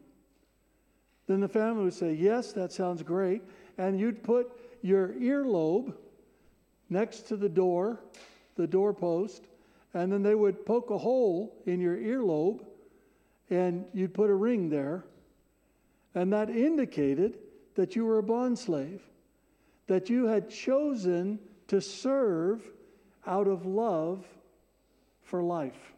Then 1.26 1.40
the 1.40 1.48
family 1.48 1.84
would 1.84 1.94
say, 1.94 2.14
Yes, 2.14 2.52
that 2.52 2.72
sounds 2.72 3.02
great. 3.02 3.42
And 3.78 3.98
you'd 3.98 4.22
put 4.22 4.50
your 4.82 5.08
earlobe 5.08 5.94
next 6.88 7.22
to 7.28 7.36
the 7.36 7.48
door, 7.48 8.00
the 8.56 8.66
doorpost, 8.66 9.44
and 9.94 10.12
then 10.12 10.22
they 10.22 10.34
would 10.34 10.64
poke 10.64 10.90
a 10.90 10.98
hole 10.98 11.56
in 11.66 11.80
your 11.80 11.96
earlobe 11.96 12.64
and 13.50 13.86
you'd 13.92 14.14
put 14.14 14.30
a 14.30 14.34
ring 14.34 14.68
there. 14.68 15.04
And 16.14 16.32
that 16.32 16.50
indicated 16.50 17.38
that 17.74 17.94
you 17.94 18.04
were 18.04 18.18
a 18.18 18.22
bond 18.22 18.58
slave, 18.58 19.02
that 19.86 20.08
you 20.08 20.26
had 20.26 20.50
chosen 20.50 21.38
to 21.68 21.80
serve 21.80 22.62
out 23.26 23.46
of 23.46 23.66
love 23.66 24.24
for 25.22 25.42
life. 25.42 25.95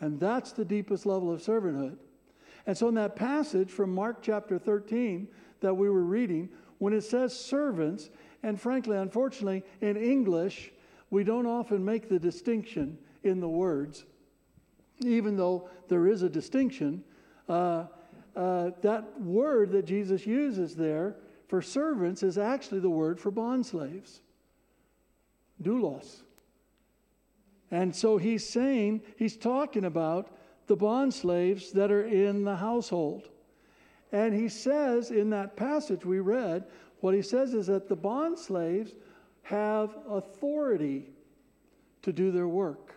And 0.00 0.18
that's 0.18 0.52
the 0.52 0.64
deepest 0.64 1.06
level 1.06 1.32
of 1.32 1.40
servanthood. 1.40 1.96
And 2.66 2.76
so, 2.76 2.88
in 2.88 2.94
that 2.94 3.16
passage 3.16 3.70
from 3.70 3.94
Mark 3.94 4.22
chapter 4.22 4.58
13 4.58 5.28
that 5.60 5.74
we 5.74 5.88
were 5.88 6.04
reading, 6.04 6.48
when 6.78 6.92
it 6.92 7.02
says 7.02 7.38
servants, 7.38 8.10
and 8.42 8.60
frankly, 8.60 8.96
unfortunately, 8.96 9.62
in 9.80 9.96
English, 9.96 10.72
we 11.10 11.24
don't 11.24 11.46
often 11.46 11.84
make 11.84 12.08
the 12.08 12.18
distinction 12.18 12.96
in 13.22 13.40
the 13.40 13.48
words, 13.48 14.04
even 15.00 15.36
though 15.36 15.68
there 15.88 16.06
is 16.06 16.22
a 16.22 16.28
distinction 16.28 17.04
uh, 17.48 17.86
uh, 18.36 18.70
that 18.80 19.20
word 19.20 19.72
that 19.72 19.84
Jesus 19.84 20.26
uses 20.26 20.76
there 20.76 21.16
for 21.48 21.60
servants 21.60 22.22
is 22.22 22.38
actually 22.38 22.80
the 22.80 22.90
word 22.90 23.18
for 23.18 23.30
bond 23.30 23.66
slaves. 23.66 24.22
Doulos. 25.60 26.22
And 27.70 27.94
so 27.94 28.16
he's 28.18 28.46
saying, 28.48 29.02
he's 29.16 29.36
talking 29.36 29.84
about 29.84 30.28
the 30.66 30.76
bond 30.76 31.14
slaves 31.14 31.72
that 31.72 31.90
are 31.90 32.06
in 32.06 32.44
the 32.44 32.56
household. 32.56 33.28
And 34.12 34.34
he 34.34 34.48
says 34.48 35.10
in 35.10 35.30
that 35.30 35.56
passage 35.56 36.04
we 36.04 36.20
read, 36.20 36.64
what 37.00 37.14
he 37.14 37.22
says 37.22 37.54
is 37.54 37.68
that 37.68 37.88
the 37.88 37.96
bond 37.96 38.38
slaves 38.38 38.92
have 39.42 39.96
authority 40.08 41.10
to 42.02 42.12
do 42.12 42.30
their 42.30 42.48
work. 42.48 42.94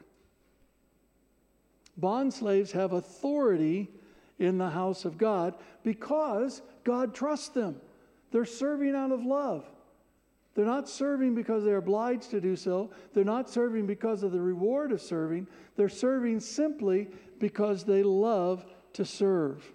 Bond 1.98 2.34
slaves 2.34 2.72
have 2.72 2.94
authority 2.94 3.90
in 4.40 4.58
the 4.58 4.70
house 4.70 5.06
of 5.06 5.18
God 5.18 5.56
because 5.84 6.62
God 6.84 7.14
trusts 7.14 7.50
them. 7.50 7.80
They're 8.32 8.46
serving 8.46 8.96
out 8.96 9.12
of 9.12 9.24
love. 9.24 9.66
They're 10.56 10.66
not 10.66 10.88
serving 10.88 11.34
because 11.34 11.64
they're 11.64 11.78
obliged 11.78 12.30
to 12.32 12.40
do 12.40 12.56
so. 12.56 12.92
They're 13.14 13.24
not 13.24 13.50
serving 13.50 13.88
because 13.88 14.22
of 14.22 14.32
the 14.32 14.42
reward 14.42 14.92
of 14.92 15.02
serving. 15.02 15.48
They're 15.76 15.90
serving 15.90 16.42
simply 16.42 17.08
because 17.40 17.84
they 17.84 18.04
love 18.04 18.66
to 18.94 19.04
serve. 19.04 19.66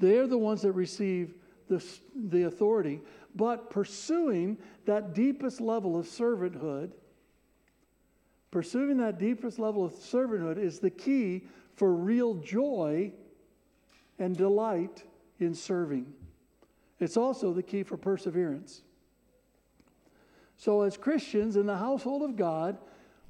They're 0.00 0.26
the 0.26 0.38
ones 0.38 0.62
that 0.62 0.72
receive 0.72 1.34
the, 1.68 1.84
the 2.14 2.44
authority. 2.44 3.00
But 3.36 3.70
pursuing 3.70 4.58
that 4.86 5.14
deepest 5.14 5.60
level 5.60 5.96
of 5.96 6.06
servanthood, 6.06 6.90
pursuing 8.50 8.96
that 8.98 9.18
deepest 9.18 9.60
level 9.60 9.84
of 9.84 9.92
servanthood 9.92 10.58
is 10.58 10.80
the 10.80 10.90
key 10.90 11.44
for 11.76 11.94
real 11.94 12.34
joy 12.34 13.12
and 14.18 14.36
delight 14.36 15.04
in 15.38 15.54
serving. 15.54 16.12
It's 16.98 17.16
also 17.16 17.52
the 17.52 17.62
key 17.62 17.84
for 17.84 17.96
perseverance. 17.96 18.82
So, 20.58 20.82
as 20.82 20.96
Christians 20.96 21.54
in 21.54 21.66
the 21.66 21.76
household 21.76 22.22
of 22.22 22.34
God, 22.34 22.78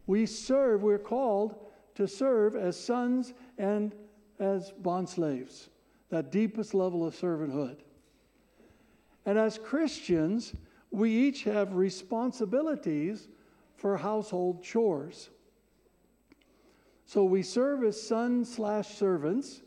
we 0.07 0.25
serve, 0.25 0.83
we're 0.83 0.99
called 0.99 1.57
to 1.95 2.09
serve 2.09 2.57
as 2.57 2.83
sons 2.83 3.35
and 3.59 3.95
as 4.41 4.73
bond 4.73 5.11
slaves, 5.11 5.69
that 6.09 6.33
deepest 6.33 6.73
level 6.73 7.07
of 7.07 7.14
servanthood. 7.14 7.77
And 9.27 9.38
as 9.38 9.59
Christians, 9.59 10.55
we 10.91 11.11
each 11.11 11.45
have 11.45 11.75
responsibilities 11.75 13.29
for 13.77 13.99
household 13.99 14.62
chores. 14.62 15.29
So 17.05 17.25
we 17.25 17.43
serve 17.43 17.85
as 17.85 18.01
sons 18.01 18.55
slash 18.55 18.88
servants, 18.97 19.61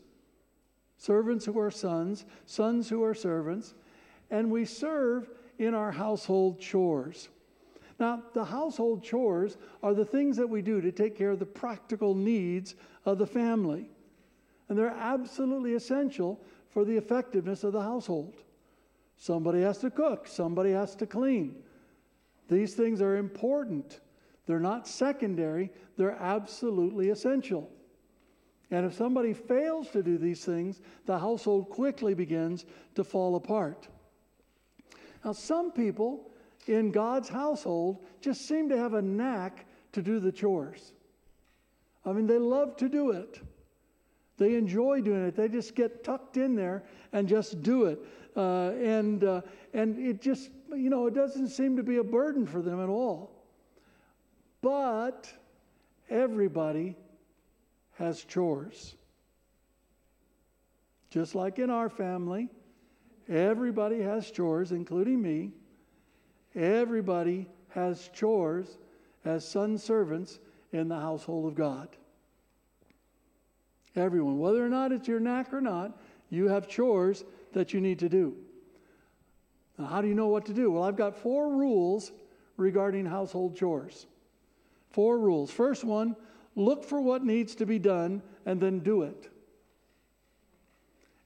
servants 0.96 1.44
who 1.44 1.60
are 1.60 1.70
sons, 1.70 2.24
sons 2.44 2.88
who 2.88 3.04
are 3.04 3.14
servants, 3.14 3.74
and 4.32 4.50
we 4.50 4.64
serve 4.64 5.30
in 5.60 5.74
our 5.74 5.92
household 5.92 6.58
chores. 6.58 7.28
Now, 8.02 8.20
the 8.32 8.44
household 8.44 9.04
chores 9.04 9.56
are 9.80 9.94
the 9.94 10.04
things 10.04 10.36
that 10.36 10.48
we 10.48 10.60
do 10.60 10.80
to 10.80 10.90
take 10.90 11.16
care 11.16 11.30
of 11.30 11.38
the 11.38 11.46
practical 11.46 12.16
needs 12.16 12.74
of 13.04 13.18
the 13.18 13.28
family. 13.28 13.90
And 14.68 14.76
they're 14.76 14.88
absolutely 14.88 15.74
essential 15.74 16.40
for 16.68 16.84
the 16.84 16.96
effectiveness 16.96 17.62
of 17.62 17.72
the 17.72 17.80
household. 17.80 18.34
Somebody 19.16 19.60
has 19.60 19.78
to 19.78 19.90
cook, 19.90 20.26
somebody 20.26 20.72
has 20.72 20.96
to 20.96 21.06
clean. 21.06 21.62
These 22.48 22.74
things 22.74 23.00
are 23.00 23.18
important. 23.18 24.00
They're 24.46 24.58
not 24.58 24.88
secondary, 24.88 25.70
they're 25.96 26.18
absolutely 26.20 27.10
essential. 27.10 27.70
And 28.72 28.84
if 28.84 28.94
somebody 28.94 29.32
fails 29.32 29.90
to 29.90 30.02
do 30.02 30.18
these 30.18 30.44
things, 30.44 30.80
the 31.06 31.20
household 31.20 31.70
quickly 31.70 32.14
begins 32.14 32.66
to 32.96 33.04
fall 33.04 33.36
apart. 33.36 33.86
Now, 35.24 35.30
some 35.30 35.70
people 35.70 36.31
in 36.66 36.90
God's 36.90 37.28
household 37.28 37.98
just 38.20 38.46
seem 38.46 38.68
to 38.68 38.76
have 38.76 38.94
a 38.94 39.02
knack 39.02 39.66
to 39.92 40.02
do 40.02 40.20
the 40.20 40.32
chores. 40.32 40.92
I 42.04 42.12
mean, 42.12 42.26
they 42.26 42.38
love 42.38 42.76
to 42.78 42.88
do 42.88 43.10
it. 43.10 43.40
They 44.38 44.56
enjoy 44.56 45.02
doing 45.02 45.24
it. 45.26 45.36
They 45.36 45.48
just 45.48 45.74
get 45.74 46.02
tucked 46.02 46.36
in 46.36 46.56
there 46.56 46.82
and 47.12 47.28
just 47.28 47.62
do 47.62 47.84
it. 47.84 48.00
Uh, 48.36 48.70
and, 48.70 49.22
uh, 49.22 49.42
and 49.74 49.98
it 49.98 50.20
just, 50.20 50.50
you 50.70 50.90
know, 50.90 51.06
it 51.06 51.14
doesn't 51.14 51.48
seem 51.48 51.76
to 51.76 51.82
be 51.82 51.98
a 51.98 52.04
burden 52.04 52.46
for 52.46 52.62
them 52.62 52.82
at 52.82 52.88
all. 52.88 53.30
But 54.62 55.32
everybody 56.08 56.96
has 57.98 58.24
chores. 58.24 58.94
Just 61.10 61.34
like 61.34 61.58
in 61.58 61.68
our 61.68 61.90
family, 61.90 62.48
everybody 63.28 64.00
has 64.00 64.30
chores, 64.30 64.72
including 64.72 65.20
me. 65.20 65.50
Everybody 66.54 67.46
has 67.70 68.10
chores 68.12 68.78
as 69.24 69.48
son 69.48 69.78
servants 69.78 70.38
in 70.72 70.88
the 70.88 70.98
household 70.98 71.46
of 71.46 71.54
God. 71.54 71.88
Everyone, 73.94 74.38
whether 74.38 74.64
or 74.64 74.68
not 74.68 74.92
it's 74.92 75.08
your 75.08 75.20
knack 75.20 75.52
or 75.52 75.60
not, 75.60 75.98
you 76.30 76.48
have 76.48 76.68
chores 76.68 77.24
that 77.52 77.72
you 77.74 77.80
need 77.80 77.98
to 77.98 78.08
do. 78.08 78.34
Now, 79.78 79.86
how 79.86 80.02
do 80.02 80.08
you 80.08 80.14
know 80.14 80.28
what 80.28 80.46
to 80.46 80.54
do? 80.54 80.70
Well, 80.70 80.82
I've 80.82 80.96
got 80.96 81.16
four 81.16 81.54
rules 81.54 82.12
regarding 82.56 83.06
household 83.06 83.56
chores. 83.56 84.06
Four 84.90 85.18
rules. 85.18 85.50
First 85.50 85.84
one 85.84 86.16
look 86.54 86.84
for 86.84 87.00
what 87.00 87.24
needs 87.24 87.54
to 87.56 87.66
be 87.66 87.78
done 87.78 88.22
and 88.44 88.60
then 88.60 88.80
do 88.80 89.02
it. 89.02 89.30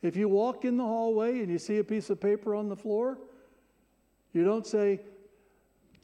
If 0.02 0.16
you 0.16 0.28
walk 0.28 0.64
in 0.64 0.76
the 0.76 0.84
hallway 0.84 1.40
and 1.40 1.50
you 1.50 1.58
see 1.58 1.78
a 1.78 1.84
piece 1.84 2.10
of 2.10 2.20
paper 2.20 2.54
on 2.54 2.68
the 2.68 2.76
floor, 2.76 3.18
you 4.32 4.44
don't 4.44 4.66
say, 4.66 5.00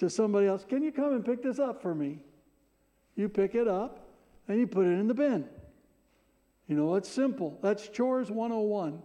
to 0.03 0.11
somebody 0.11 0.49
else, 0.49 0.65
Can 0.69 0.83
you 0.83 0.91
come 0.91 1.13
and 1.13 1.25
pick 1.25 1.43
this 1.43 1.61
up 1.61 1.81
for 1.81 1.95
me? 1.95 2.19
You 3.15 3.29
pick 3.29 3.55
it 3.55 3.69
up 3.69 4.09
and 4.49 4.59
you 4.59 4.67
put 4.67 4.85
it 4.85 4.99
in 4.99 5.07
the 5.07 5.15
bin. 5.15 5.49
You 6.67 6.77
know, 6.77 6.97
it's 6.97 7.09
simple. 7.09 7.57
That's 7.63 7.89
chores 7.89 8.29
101. 8.29 9.01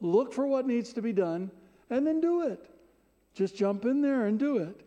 Look 0.00 0.32
for 0.32 0.46
what 0.46 0.64
needs 0.64 0.92
to 0.92 1.02
be 1.02 1.12
done 1.12 1.50
and 1.90 2.06
then 2.06 2.20
do 2.20 2.42
it. 2.42 2.70
Just 3.34 3.56
jump 3.56 3.84
in 3.84 4.00
there 4.00 4.26
and 4.26 4.38
do 4.38 4.58
it. 4.58 4.80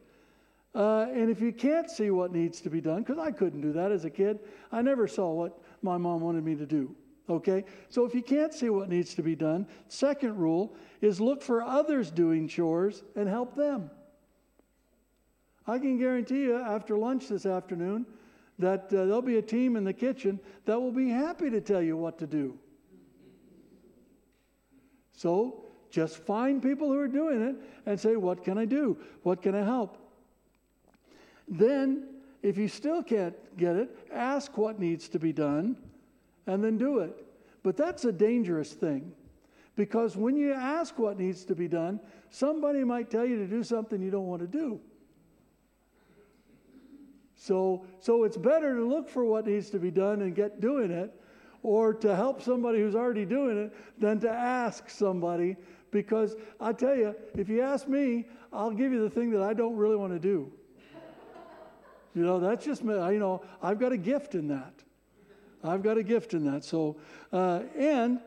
Uh, 0.74 1.08
and 1.12 1.30
if 1.30 1.42
you 1.42 1.52
can't 1.52 1.90
see 1.90 2.12
what 2.12 2.32
needs 2.32 2.62
to 2.62 2.70
be 2.70 2.80
done, 2.80 3.04
because 3.04 3.18
I 3.18 3.32
couldn't 3.32 3.60
do 3.60 3.74
that 3.74 3.92
as 3.92 4.06
a 4.06 4.10
kid, 4.10 4.40
I 4.72 4.82
never 4.82 5.06
saw 5.06 5.34
what 5.34 5.60
my 5.82 5.98
mom 5.98 6.22
wanted 6.22 6.46
me 6.46 6.56
to 6.56 6.66
do. 6.66 6.96
Okay? 7.30 7.66
So 7.90 8.06
if 8.06 8.16
you 8.16 8.22
can't 8.22 8.54
see 8.54 8.70
what 8.70 8.88
needs 8.88 9.16
to 9.16 9.22
be 9.22 9.36
done, 9.36 9.68
second 9.90 10.38
rule 10.38 10.76
is 11.02 11.20
look 11.20 11.42
for 11.42 11.62
others 11.62 12.10
doing 12.10 12.48
chores 12.48 13.04
and 13.18 13.28
help 13.28 13.56
them. 13.56 13.90
I 15.68 15.78
can 15.80 15.98
guarantee 15.98 16.44
you 16.44 16.58
after 16.58 16.98
lunch 16.98 17.28
this 17.28 17.46
afternoon 17.46 18.06
that 18.58 18.86
uh, 18.86 19.06
there'll 19.06 19.22
be 19.22 19.38
a 19.38 19.42
team 19.42 19.76
in 19.76 19.84
the 19.84 19.94
kitchen 19.94 20.40
that 20.66 20.80
will 20.80 20.92
be 20.92 21.10
happy 21.10 21.50
to 21.50 21.62
tell 21.62 21.82
you 21.82 21.96
what 21.96 22.18
to 22.20 22.28
do. 22.28 22.58
So 25.14 25.66
just 25.90 26.18
find 26.18 26.62
people 26.62 26.88
who 26.88 27.00
are 27.00 27.08
doing 27.08 27.42
it 27.42 27.56
and 27.86 28.00
say, 28.00 28.16
What 28.16 28.44
can 28.44 28.58
I 28.58 28.66
do? 28.66 28.98
What 29.24 29.42
can 29.42 29.56
I 29.56 29.64
help? 29.64 29.98
Then, 31.48 32.06
if 32.44 32.58
you 32.58 32.68
still 32.68 33.02
can't 33.02 33.36
get 33.58 33.76
it, 33.76 33.90
ask 34.14 34.58
what 34.58 34.80
needs 34.80 35.10
to 35.10 35.20
be 35.20 35.34
done 35.34 35.76
and 36.46 36.64
then 36.64 36.78
do 36.78 37.00
it. 37.00 37.26
But 37.64 37.76
that's 37.76 38.06
a 38.06 38.12
dangerous 38.12 38.72
thing 38.74 39.12
because 39.76 40.16
when 40.16 40.36
you 40.36 40.54
ask 40.54 40.98
what 41.00 41.18
needs 41.18 41.44
to 41.46 41.56
be 41.56 41.68
done, 41.68 42.00
somebody 42.30 42.84
might 42.84 43.10
tell 43.10 43.26
you 43.26 43.38
to 43.38 43.48
do 43.48 43.64
something 43.64 44.02
you 44.02 44.12
don't 44.12 44.28
want 44.28 44.42
to 44.42 44.48
do. 44.48 44.80
So, 47.42 47.86
so 48.02 48.26
it's 48.26 48.36
better 48.36 48.76
to 48.76 48.86
look 48.86 49.10
for 49.10 49.24
what 49.24 49.48
needs 49.48 49.70
to 49.70 49.80
be 49.80 49.92
done 49.92 50.22
and 50.24 50.36
get 50.36 50.60
doing 50.60 50.92
it, 50.92 51.14
or 51.64 51.94
to 51.94 52.14
help 52.14 52.42
somebody 52.42 52.80
who's 52.80 52.96
already 52.96 53.26
doing 53.26 53.58
it, 53.58 53.74
than 53.98 54.20
to 54.20 54.30
ask 54.30 54.90
somebody. 54.90 55.56
Because 55.90 56.36
I 56.60 56.74
tell 56.74 56.96
you, 56.96 57.16
if 57.36 57.48
you 57.48 57.62
ask 57.62 57.88
me, 57.88 58.28
I'll 58.52 58.72
give 58.72 58.92
you 58.92 59.02
the 59.02 59.10
thing 59.10 59.32
that 59.32 59.42
I 59.42 59.54
don't 59.54 59.78
really 59.78 59.96
want 59.96 60.12
to 60.12 60.20
do. 60.20 60.52
You 62.14 62.26
know, 62.26 62.42
that's 62.42 62.66
just 62.66 62.84
me. 62.84 62.94
You 62.94 63.20
know, 63.20 63.42
I've 63.64 63.80
got 63.80 63.94
a 63.94 63.98
gift 63.98 64.36
in 64.36 64.50
that. 64.50 64.74
I've 65.64 65.82
got 65.82 65.98
a 65.98 66.04
gift 66.04 66.34
in 66.34 66.44
that. 66.52 66.66
So, 66.66 66.98
uh, 67.32 67.62
and 67.78 68.20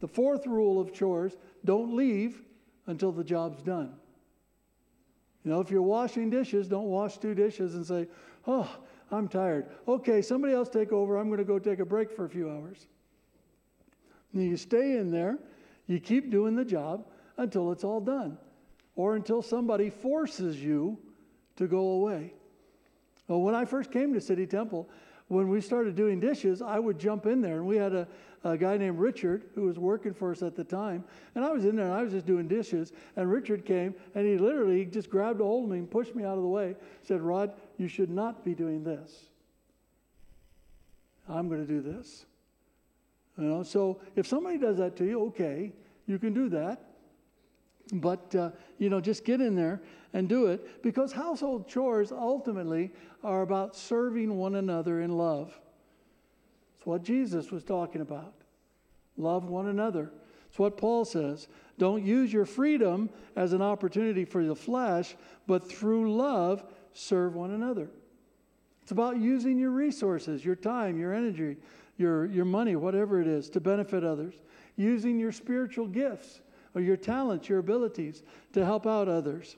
the 0.00 0.08
fourth 0.08 0.46
rule 0.46 0.78
of 0.78 0.92
chores 0.92 1.38
don't 1.64 1.96
leave 1.96 2.42
until 2.86 3.12
the 3.12 3.24
job's 3.24 3.62
done. 3.62 3.94
You 5.44 5.50
know, 5.50 5.60
if 5.60 5.70
you're 5.70 5.82
washing 5.82 6.30
dishes, 6.30 6.68
don't 6.68 6.86
wash 6.86 7.18
two 7.18 7.34
dishes 7.34 7.74
and 7.74 7.84
say, 7.84 8.06
oh, 8.46 8.70
I'm 9.10 9.28
tired. 9.28 9.66
Okay, 9.86 10.22
somebody 10.22 10.54
else 10.54 10.68
take 10.68 10.92
over. 10.92 11.16
I'm 11.16 11.28
going 11.28 11.38
to 11.38 11.44
go 11.44 11.58
take 11.58 11.80
a 11.80 11.84
break 11.84 12.10
for 12.10 12.24
a 12.24 12.28
few 12.28 12.50
hours. 12.50 12.86
And 14.32 14.42
you 14.42 14.56
stay 14.56 14.96
in 14.96 15.10
there, 15.10 15.38
you 15.86 16.00
keep 16.00 16.30
doing 16.30 16.56
the 16.56 16.64
job 16.64 17.06
until 17.36 17.72
it's 17.72 17.84
all 17.84 18.00
done, 18.00 18.38
or 18.96 19.16
until 19.16 19.42
somebody 19.42 19.90
forces 19.90 20.62
you 20.62 20.98
to 21.56 21.66
go 21.66 21.78
away. 21.78 22.32
Well, 23.28 23.40
when 23.40 23.54
I 23.54 23.64
first 23.64 23.90
came 23.90 24.14
to 24.14 24.20
City 24.20 24.46
Temple, 24.46 24.88
when 25.28 25.48
we 25.48 25.60
started 25.60 25.94
doing 25.94 26.20
dishes, 26.20 26.60
I 26.60 26.78
would 26.78 26.98
jump 26.98 27.26
in 27.26 27.40
there, 27.40 27.56
and 27.56 27.66
we 27.66 27.76
had 27.76 27.94
a, 27.94 28.06
a 28.44 28.56
guy 28.56 28.76
named 28.76 28.98
Richard 28.98 29.44
who 29.54 29.62
was 29.62 29.78
working 29.78 30.12
for 30.12 30.32
us 30.32 30.42
at 30.42 30.56
the 30.56 30.64
time, 30.64 31.04
and 31.34 31.44
I 31.44 31.50
was 31.50 31.64
in 31.64 31.76
there 31.76 31.86
and 31.86 31.94
I 31.94 32.02
was 32.02 32.12
just 32.12 32.26
doing 32.26 32.48
dishes, 32.48 32.92
and 33.16 33.30
Richard 33.30 33.64
came 33.64 33.94
and 34.14 34.26
he 34.26 34.36
literally 34.36 34.84
just 34.84 35.08
grabbed 35.08 35.40
a 35.40 35.44
hold 35.44 35.64
of 35.64 35.70
me 35.70 35.78
and 35.78 35.90
pushed 35.90 36.14
me 36.14 36.24
out 36.24 36.36
of 36.36 36.42
the 36.42 36.48
way, 36.48 36.76
said, 37.02 37.22
"Rod, 37.22 37.54
you 37.82 37.88
should 37.88 38.10
not 38.10 38.44
be 38.44 38.54
doing 38.54 38.84
this. 38.84 39.26
I'm 41.28 41.48
going 41.48 41.66
to 41.66 41.70
do 41.70 41.80
this." 41.80 42.24
You 43.36 43.44
know, 43.44 43.62
so 43.62 44.00
if 44.16 44.26
somebody 44.26 44.58
does 44.58 44.76
that 44.78 44.96
to 44.96 45.04
you, 45.04 45.26
okay, 45.26 45.72
you 46.06 46.18
can 46.18 46.34
do 46.34 46.48
that. 46.50 46.80
But, 47.94 48.34
uh, 48.34 48.50
you 48.78 48.88
know, 48.88 49.00
just 49.00 49.24
get 49.24 49.40
in 49.40 49.54
there 49.54 49.82
and 50.12 50.28
do 50.28 50.46
it 50.46 50.82
because 50.82 51.12
household 51.12 51.68
chores 51.68 52.12
ultimately 52.12 52.92
are 53.24 53.42
about 53.42 53.74
serving 53.74 54.36
one 54.36 54.54
another 54.54 55.00
in 55.00 55.16
love. 55.16 55.58
It's 56.76 56.86
what 56.86 57.02
Jesus 57.02 57.50
was 57.50 57.64
talking 57.64 58.00
about. 58.00 58.34
Love 59.16 59.48
one 59.48 59.68
another. 59.68 60.10
It's 60.48 60.58
what 60.58 60.76
Paul 60.76 61.04
says. 61.04 61.48
Don't 61.78 62.04
use 62.04 62.32
your 62.32 62.44
freedom 62.44 63.10
as 63.36 63.52
an 63.52 63.62
opportunity 63.62 64.24
for 64.24 64.44
the 64.44 64.56
flesh, 64.56 65.16
but 65.46 65.68
through 65.68 66.14
love, 66.14 66.64
serve 66.92 67.34
one 67.34 67.50
another. 67.50 67.88
It's 68.82 68.90
about 68.90 69.18
using 69.18 69.58
your 69.58 69.70
resources, 69.70 70.44
your 70.44 70.56
time, 70.56 70.98
your 70.98 71.14
energy, 71.14 71.56
your, 71.96 72.26
your 72.26 72.44
money, 72.44 72.76
whatever 72.76 73.20
it 73.20 73.26
is, 73.26 73.48
to 73.50 73.60
benefit 73.60 74.04
others. 74.04 74.34
Using 74.76 75.18
your 75.18 75.32
spiritual 75.32 75.86
gifts 75.86 76.40
or 76.74 76.80
your 76.80 76.96
talents, 76.96 77.48
your 77.48 77.58
abilities 77.58 78.22
to 78.54 78.64
help 78.64 78.86
out 78.86 79.08
others. 79.08 79.56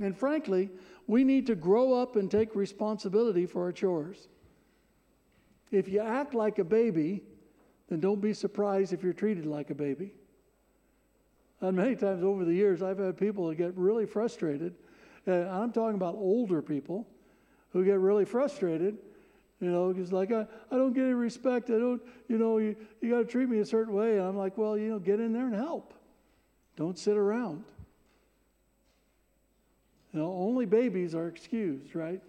And 0.00 0.16
frankly, 0.16 0.70
we 1.06 1.24
need 1.24 1.46
to 1.48 1.54
grow 1.54 1.92
up 1.92 2.16
and 2.16 2.30
take 2.30 2.54
responsibility 2.54 3.46
for 3.46 3.64
our 3.64 3.72
chores. 3.72 4.28
If 5.70 5.88
you 5.88 6.00
act 6.00 6.34
like 6.34 6.58
a 6.58 6.64
baby, 6.64 7.22
then 7.88 8.00
don't 8.00 8.20
be 8.20 8.32
surprised 8.32 8.92
if 8.92 9.02
you're 9.02 9.12
treated 9.12 9.44
like 9.44 9.70
a 9.70 9.74
baby. 9.74 10.12
And 11.60 11.76
many 11.76 11.94
times 11.94 12.24
over 12.24 12.44
the 12.44 12.54
years, 12.54 12.82
I've 12.82 12.98
had 12.98 13.16
people 13.16 13.48
that 13.48 13.56
get 13.56 13.76
really 13.76 14.06
frustrated. 14.06 14.74
And 15.26 15.48
I'm 15.48 15.72
talking 15.72 15.94
about 15.94 16.14
older 16.14 16.62
people 16.62 17.06
who 17.72 17.84
get 17.84 17.98
really 17.98 18.24
frustrated 18.24 18.98
you 19.62 19.70
know, 19.70 19.92
because 19.92 20.12
like 20.12 20.32
I, 20.32 20.44
I 20.72 20.76
don't 20.76 20.92
get 20.92 21.04
any 21.04 21.14
respect. 21.14 21.70
I 21.70 21.78
don't, 21.78 22.02
you 22.28 22.36
know, 22.36 22.58
you, 22.58 22.74
you 23.00 23.10
got 23.10 23.18
to 23.18 23.24
treat 23.24 23.48
me 23.48 23.60
a 23.60 23.64
certain 23.64 23.94
way. 23.94 24.18
And 24.18 24.26
I'm 24.26 24.36
like, 24.36 24.58
well, 24.58 24.76
you 24.76 24.88
know, 24.90 24.98
get 24.98 25.20
in 25.20 25.32
there 25.32 25.46
and 25.46 25.54
help. 25.54 25.94
Don't 26.76 26.98
sit 26.98 27.16
around. 27.16 27.62
You 30.12 30.18
know, 30.18 30.32
only 30.32 30.66
babies 30.66 31.14
are 31.14 31.28
excused, 31.28 31.94
right? 31.94 32.20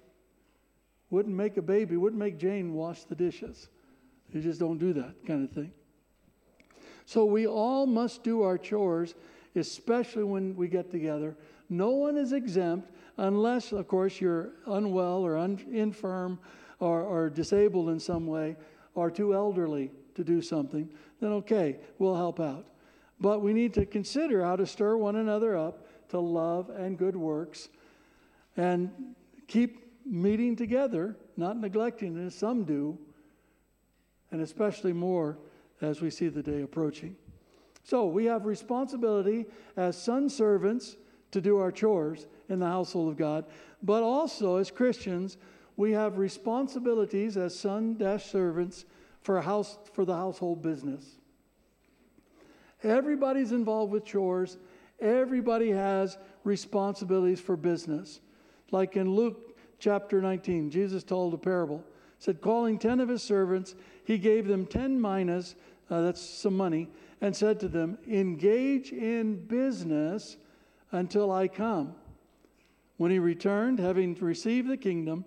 Wouldn't 1.10 1.36
make 1.36 1.58
a 1.58 1.62
baby, 1.64 1.98
wouldn't 1.98 2.20
make 2.20 2.38
Jane 2.38 2.76
wash 2.76 3.04
the 3.04 3.16
dishes. 3.16 3.68
You 4.32 4.40
just 4.40 4.60
don't 4.60 4.78
do 4.78 4.94
that 4.94 5.26
kind 5.26 5.44
of 5.44 5.56
thing. 5.56 5.72
So 7.08 7.26
we 7.26 7.48
all 7.48 7.88
must 7.88 8.24
do 8.24 8.44
our 8.44 8.60
chores, 8.60 9.16
especially 9.56 10.24
when 10.24 10.56
we 10.56 10.68
get 10.68 10.92
together. 10.92 11.36
No 11.70 11.92
one 11.92 12.18
is 12.18 12.34
exempt 12.34 12.92
unless, 13.18 13.72
of 13.72 13.88
course, 13.88 14.20
you're 14.20 14.52
unwell 14.66 15.24
or 15.24 15.38
un- 15.38 15.64
infirm 15.72 16.40
or, 16.80 17.02
or 17.02 17.30
disabled 17.30 17.90
in 17.90 18.00
some 18.00 18.28
way 18.28 18.56
or 18.96 19.10
too 19.10 19.34
elderly 19.34 19.92
to 20.16 20.24
do 20.24 20.42
something, 20.42 20.90
then 21.20 21.32
okay, 21.32 21.78
we'll 21.98 22.16
help 22.16 22.40
out. 22.40 22.68
But 23.20 23.42
we 23.42 23.54
need 23.54 23.74
to 23.76 23.86
consider 23.86 24.44
how 24.44 24.56
to 24.56 24.66
stir 24.66 24.98
one 24.98 25.16
another 25.16 25.58
up 25.58 25.88
to 26.10 26.20
love 26.20 26.70
and 26.70 26.98
good 26.98 27.16
works 27.16 27.70
and 28.58 28.92
keep 29.48 29.92
meeting 30.06 30.56
together, 30.56 31.16
not 31.38 31.58
neglecting 31.58 32.18
it 32.18 32.26
as 32.26 32.36
some 32.36 32.64
do, 32.64 32.98
and 34.32 34.42
especially 34.42 34.94
more 34.94 35.38
as 35.82 36.02
we 36.02 36.10
see 36.10 36.28
the 36.28 36.44
day 36.44 36.62
approaching. 36.62 37.16
So 37.84 38.06
we 38.06 38.26
have 38.26 38.46
responsibility 38.46 39.46
as 39.76 40.02
son 40.02 40.30
servants 40.30 40.98
to 41.34 41.42
do 41.42 41.58
our 41.58 41.72
chores 41.72 42.28
in 42.50 42.60
the 42.60 42.66
household 42.66 43.10
of 43.10 43.18
God, 43.18 43.46
but 43.82 44.02
also 44.02 44.58
as 44.58 44.72
Christians 44.72 45.38
we 45.76 45.92
have 45.92 46.18
responsibilities 46.18 47.36
as 47.36 47.58
son 47.58 47.98
servants 48.20 48.86
for, 49.22 49.42
house, 49.42 49.78
for 49.94 50.06
the 50.06 50.16
household 50.16 50.62
business. 50.62 51.04
Everybody's 52.84 53.52
involved 53.52 53.92
with 53.92 54.06
chores. 54.06 54.58
Everybody 55.00 55.72
has 55.72 56.18
responsibilities 56.44 57.40
for 57.40 57.56
business. 57.56 58.20
Like 58.72 58.98
in 58.98 59.10
Luke 59.10 59.58
chapter 59.80 60.22
19, 60.22 60.70
Jesus 60.70 61.04
told 61.04 61.34
a 61.34 61.38
parable. 61.38 61.84
Said, 62.20 62.42
calling 62.42 62.78
10 62.78 63.00
of 63.00 63.10
his 63.10 63.24
servants, 63.24 63.76
he 64.06 64.18
gave 64.18 64.48
them 64.48 64.66
10 64.66 65.00
minas, 65.00 65.56
uh, 65.90 66.02
that's 66.02 66.22
some 66.22 66.56
money, 66.56 66.90
and 67.20 67.36
said 67.36 67.60
to 67.62 67.68
them, 67.68 67.98
Engage 68.08 68.92
in 68.92 69.46
business 69.46 70.38
until 70.94 71.32
I 71.32 71.50
come. 71.50 71.96
When 72.98 73.12
he 73.12 73.20
returned, 73.20 73.80
having 73.80 74.14
received 74.16 74.70
the 74.70 74.78
kingdom, 74.78 75.26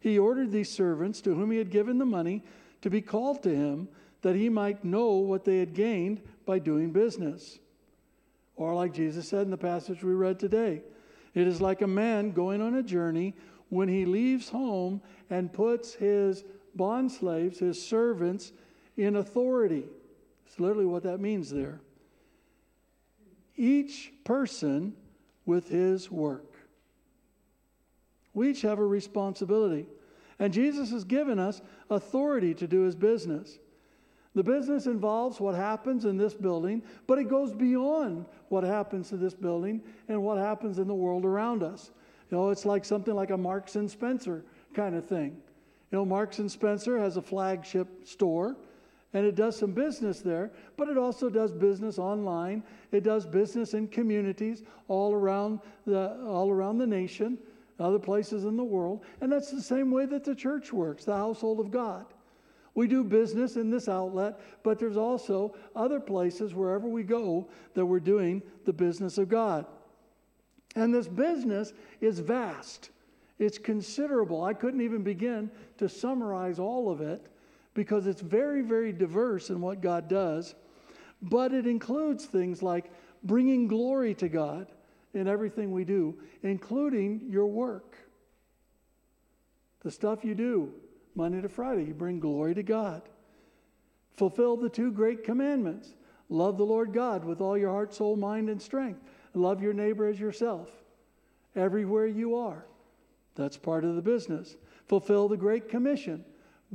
he 0.00 0.18
ordered 0.18 0.52
these 0.52 0.70
servants 0.70 1.20
to 1.22 1.34
whom 1.34 1.50
he 1.50 1.58
had 1.58 1.70
given 1.70 1.98
the 1.98 2.06
money 2.06 2.42
to 2.82 2.88
be 2.88 3.02
called 3.02 3.42
to 3.42 3.54
him 3.54 3.88
that 4.22 4.36
he 4.36 4.48
might 4.48 4.84
know 4.84 5.12
what 5.16 5.44
they 5.44 5.58
had 5.58 5.74
gained 5.74 6.22
by 6.46 6.58
doing 6.58 6.92
business. 6.92 7.58
Or, 8.56 8.74
like 8.74 8.94
Jesus 8.94 9.28
said 9.28 9.42
in 9.42 9.50
the 9.50 9.58
passage 9.58 10.02
we 10.02 10.14
read 10.14 10.38
today, 10.38 10.82
it 11.34 11.46
is 11.46 11.60
like 11.60 11.82
a 11.82 11.86
man 11.86 12.30
going 12.30 12.62
on 12.62 12.76
a 12.76 12.82
journey 12.82 13.34
when 13.68 13.88
he 13.88 14.04
leaves 14.04 14.48
home 14.48 15.02
and 15.30 15.52
puts 15.52 15.94
his 15.94 16.44
bond 16.76 17.10
slaves, 17.10 17.58
his 17.58 17.82
servants, 17.82 18.52
in 18.96 19.16
authority. 19.16 19.84
It's 20.46 20.60
literally 20.60 20.86
what 20.86 21.02
that 21.02 21.18
means 21.18 21.50
there. 21.50 21.80
Each 23.56 24.12
person 24.24 24.94
with 25.46 25.68
his 25.68 26.10
work. 26.10 26.54
We 28.32 28.50
each 28.50 28.62
have 28.62 28.78
a 28.78 28.86
responsibility. 28.86 29.86
And 30.38 30.52
Jesus 30.52 30.90
has 30.90 31.04
given 31.04 31.38
us 31.38 31.62
authority 31.88 32.54
to 32.54 32.66
do 32.66 32.82
his 32.82 32.96
business. 32.96 33.58
The 34.34 34.42
business 34.42 34.86
involves 34.86 35.38
what 35.38 35.54
happens 35.54 36.04
in 36.04 36.16
this 36.16 36.34
building, 36.34 36.82
but 37.06 37.18
it 37.18 37.28
goes 37.28 37.52
beyond 37.52 38.26
what 38.48 38.64
happens 38.64 39.10
to 39.10 39.16
this 39.16 39.34
building 39.34 39.80
and 40.08 40.22
what 40.22 40.38
happens 40.38 40.78
in 40.80 40.88
the 40.88 40.94
world 40.94 41.24
around 41.24 41.62
us. 41.62 41.92
You 42.30 42.38
know, 42.38 42.50
it's 42.50 42.64
like 42.64 42.84
something 42.84 43.14
like 43.14 43.30
a 43.30 43.36
Marks 43.36 43.76
and 43.76 43.88
Spencer 43.88 44.44
kind 44.74 44.96
of 44.96 45.06
thing. 45.06 45.36
You 45.92 45.98
know, 45.98 46.04
Marks 46.04 46.40
and 46.40 46.50
Spencer 46.50 46.98
has 46.98 47.16
a 47.16 47.22
flagship 47.22 48.08
store 48.08 48.56
and 49.14 49.24
it 49.24 49.36
does 49.36 49.56
some 49.56 49.72
business 49.72 50.20
there, 50.20 50.50
but 50.76 50.88
it 50.88 50.98
also 50.98 51.30
does 51.30 51.52
business 51.52 51.98
online. 51.98 52.62
It 52.92 53.04
does 53.04 53.24
business 53.24 53.72
in 53.72 53.88
communities 53.88 54.64
all 54.88 55.14
around 55.14 55.60
the 55.86 56.18
all 56.26 56.50
around 56.50 56.78
the 56.78 56.86
nation 56.86 57.38
other 57.80 57.98
places 57.98 58.44
in 58.44 58.56
the 58.56 58.64
world. 58.64 59.04
And 59.20 59.30
that's 59.30 59.50
the 59.50 59.62
same 59.62 59.90
way 59.90 60.06
that 60.06 60.24
the 60.24 60.34
church 60.34 60.72
works, 60.72 61.04
the 61.04 61.16
household 61.16 61.60
of 61.60 61.70
God. 61.70 62.06
We 62.74 62.88
do 62.88 63.04
business 63.04 63.56
in 63.56 63.70
this 63.70 63.88
outlet, 63.88 64.40
but 64.62 64.78
there's 64.78 64.96
also 64.96 65.54
other 65.76 66.00
places 66.00 66.54
wherever 66.54 66.88
we 66.88 67.04
go 67.04 67.48
that 67.74 67.86
we're 67.86 68.00
doing 68.00 68.42
the 68.64 68.72
business 68.72 69.16
of 69.18 69.28
God. 69.28 69.66
And 70.74 70.92
this 70.92 71.06
business 71.06 71.72
is 72.00 72.18
vast, 72.18 72.90
it's 73.38 73.58
considerable. 73.58 74.42
I 74.42 74.54
couldn't 74.54 74.80
even 74.80 75.02
begin 75.02 75.50
to 75.78 75.88
summarize 75.88 76.58
all 76.58 76.90
of 76.90 77.00
it 77.00 77.26
because 77.74 78.06
it's 78.06 78.20
very, 78.20 78.62
very 78.62 78.92
diverse 78.92 79.50
in 79.50 79.60
what 79.60 79.80
God 79.80 80.08
does. 80.08 80.54
But 81.20 81.52
it 81.52 81.66
includes 81.66 82.24
things 82.24 82.62
like 82.62 82.90
bringing 83.22 83.66
glory 83.66 84.14
to 84.14 84.28
God 84.28 84.68
in 85.12 85.28
everything 85.28 85.72
we 85.72 85.84
do, 85.84 86.16
including 86.42 87.22
your 87.28 87.46
work. 87.46 87.96
The 89.80 89.90
stuff 89.90 90.24
you 90.24 90.34
do 90.34 90.72
Monday 91.14 91.40
to 91.40 91.48
Friday, 91.48 91.84
you 91.84 91.94
bring 91.94 92.20
glory 92.20 92.54
to 92.54 92.62
God. 92.62 93.02
Fulfill 94.16 94.56
the 94.56 94.68
two 94.68 94.92
great 94.92 95.24
commandments 95.24 95.94
love 96.30 96.56
the 96.56 96.64
Lord 96.64 96.92
God 96.92 97.24
with 97.24 97.40
all 97.40 97.56
your 97.56 97.70
heart, 97.70 97.92
soul, 97.94 98.16
mind, 98.16 98.48
and 98.48 98.60
strength. 98.60 99.00
Love 99.34 99.62
your 99.62 99.74
neighbor 99.74 100.06
as 100.06 100.18
yourself 100.18 100.68
everywhere 101.54 102.06
you 102.06 102.36
are. 102.36 102.66
That's 103.34 103.56
part 103.56 103.84
of 103.84 103.96
the 103.96 104.02
business. 104.02 104.56
Fulfill 104.86 105.28
the 105.28 105.36
Great 105.36 105.68
Commission 105.68 106.24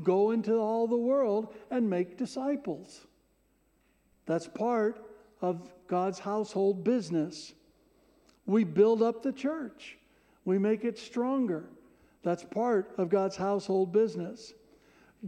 go 0.04 0.32
into 0.32 0.56
all 0.56 0.88
the 0.88 0.98
world 0.98 1.54
and 1.70 1.90
make 1.90 2.18
disciples. 2.18 3.06
That's 4.26 4.48
part 4.48 5.04
of 5.42 5.74
God's 5.88 6.20
household 6.20 6.84
business. 6.84 7.54
We 8.46 8.64
build 8.64 9.02
up 9.02 9.24
the 9.24 9.32
church, 9.32 9.98
we 10.46 10.58
make 10.58 10.84
it 10.84 10.98
stronger. 10.98 11.66
That's 12.22 12.44
part 12.44 12.94
of 12.98 13.10
God's 13.10 13.38
household 13.38 13.94
business. 13.94 14.54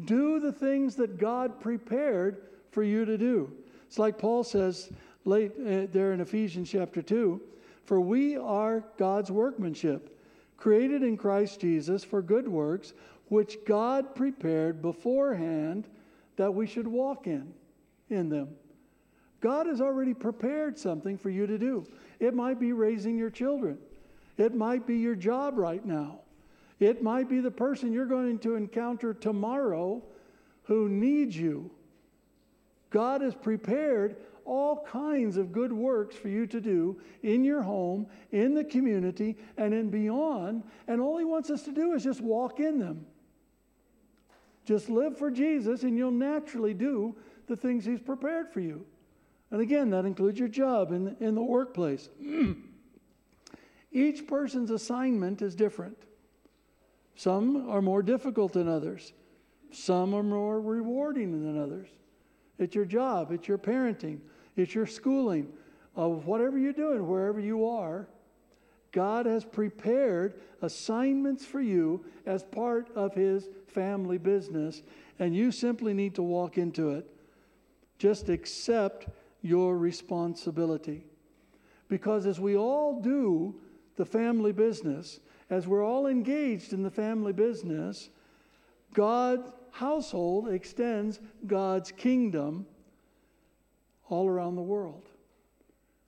Do 0.06 0.40
the 0.40 0.52
things 0.52 0.96
that 0.98 1.18
God 1.18 1.62
prepared 1.62 2.44
for 2.72 2.84
you 2.84 3.06
to 3.06 3.18
do. 3.18 3.52
It's 3.88 4.00
like 4.00 4.18
Paul 4.18 4.44
says 4.44 4.90
late 5.26 5.52
uh, 5.60 5.88
there 5.92 6.14
in 6.14 6.22
Ephesians 6.22 6.70
chapter 6.70 7.02
2 7.02 7.42
For 7.86 8.00
we 8.00 8.38
are 8.38 8.84
God's 8.98 9.32
workmanship, 9.32 10.18
created 10.58 11.04
in 11.04 11.18
Christ 11.18 11.62
Jesus 11.62 12.04
for 12.04 12.22
good 12.22 12.48
works, 12.48 12.94
which 13.32 13.60
God 13.66 14.14
prepared 14.14 14.82
beforehand 14.82 15.88
that 16.36 16.54
we 16.54 16.68
should 16.68 16.86
walk 16.86 17.28
in 17.28 17.54
in 18.10 18.28
them. 18.28 18.50
God 19.40 19.68
has 19.68 19.80
already 19.80 20.14
prepared 20.14 20.78
something 20.78 21.18
for 21.18 21.30
you 21.30 21.48
to 21.48 21.58
do. 21.58 21.88
It 22.20 22.34
might 22.34 22.60
be 22.60 22.74
raising 22.74 23.18
your 23.18 23.30
children. 23.30 23.78
It 24.38 24.54
might 24.54 24.86
be 24.86 24.98
your 24.98 25.16
job 25.16 25.58
right 25.58 25.86
now. 25.86 26.20
It 26.82 27.02
might 27.02 27.30
be 27.30 27.40
the 27.40 27.50
person 27.50 27.94
you're 27.94 28.06
going 28.06 28.38
to 28.40 28.56
encounter 28.56 29.14
tomorrow 29.14 30.04
who 30.64 30.90
needs 30.90 31.38
you. 31.38 31.72
God 32.90 33.22
has 33.22 33.34
prepared 33.34 34.18
all 34.44 34.86
kinds 34.86 35.38
of 35.38 35.54
good 35.54 35.72
works 35.72 36.18
for 36.18 36.28
you 36.28 36.46
to 36.48 36.60
do 36.60 37.00
in 37.24 37.46
your 37.46 37.62
home, 37.62 38.08
in 38.34 38.54
the 38.56 38.66
community, 38.66 39.38
and 39.56 39.74
in 39.74 39.90
beyond. 39.90 40.64
And 40.90 41.00
all 41.00 41.18
He 41.18 41.24
wants 41.24 41.50
us 41.50 41.64
to 41.64 41.72
do 41.72 41.94
is 41.94 42.04
just 42.04 42.20
walk 42.20 42.60
in 42.60 42.78
them. 42.78 43.06
Just 44.72 44.90
live 44.90 45.18
for 45.18 45.30
Jesus, 45.30 45.84
and 45.84 45.98
you'll 45.98 46.12
naturally 46.12 46.74
do 46.74 47.14
the 47.48 47.58
things 47.58 47.84
He's 47.84 48.00
prepared 48.00 48.54
for 48.54 48.62
you. 48.62 48.86
And 49.52 49.60
again, 49.60 49.90
that 49.90 50.06
includes 50.06 50.40
your 50.40 50.48
job 50.48 50.94
in, 50.94 51.18
in 51.20 51.36
the 51.36 51.44
workplace. 51.44 52.08
Each 53.92 54.26
person's 54.26 54.72
assignment 54.72 55.42
is 55.42 55.56
different. 55.56 55.98
Some 57.18 57.70
are 57.70 57.82
more 57.82 58.02
difficult 58.02 58.54
than 58.54 58.70
others, 58.70 59.12
some 59.74 60.14
are 60.14 60.24
more 60.24 60.62
rewarding 60.62 61.44
than 61.44 61.62
others. 61.62 61.90
It's 62.58 62.74
your 62.74 62.86
job, 62.86 63.34
it's 63.34 63.50
your 63.50 63.58
parenting, 63.58 64.20
it's 64.56 64.74
your 64.74 64.88
schooling, 64.88 65.52
of 65.98 66.28
whatever 66.28 66.58
you're 66.58 66.72
doing, 66.72 67.06
wherever 67.06 67.42
you 67.42 67.68
are. 67.68 68.08
God 68.92 69.26
has 69.26 69.46
prepared 69.46 70.42
assignments 70.62 71.46
for 71.46 71.62
you 71.62 72.06
as 72.26 72.44
part 72.44 72.90
of 72.96 73.14
His 73.14 73.50
family 73.68 74.18
business, 74.18 74.84
and 75.20 75.36
you 75.36 75.52
simply 75.52 75.94
need 75.94 76.16
to 76.16 76.24
walk 76.24 76.58
into 76.58 76.90
it. 76.92 77.08
Just 77.98 78.30
accept 78.30 79.08
your 79.42 79.78
responsibility. 79.78 81.06
Because 81.88 82.26
as 82.26 82.40
we 82.40 82.56
all 82.58 83.00
do 83.00 83.56
the 83.96 84.06
family 84.06 84.52
business, 84.52 85.20
as 85.50 85.68
we're 85.68 85.86
all 85.86 86.08
engaged 86.08 86.74
in 86.74 86.84
the 86.84 86.92
family 86.92 87.34
business, 87.34 88.10
God's 88.94 89.52
household 89.72 90.50
extends 90.50 91.20
God's 91.48 91.92
kingdom 91.92 92.66
all 94.10 94.28
around 94.28 94.56
the 94.56 94.62
world. 94.62 95.08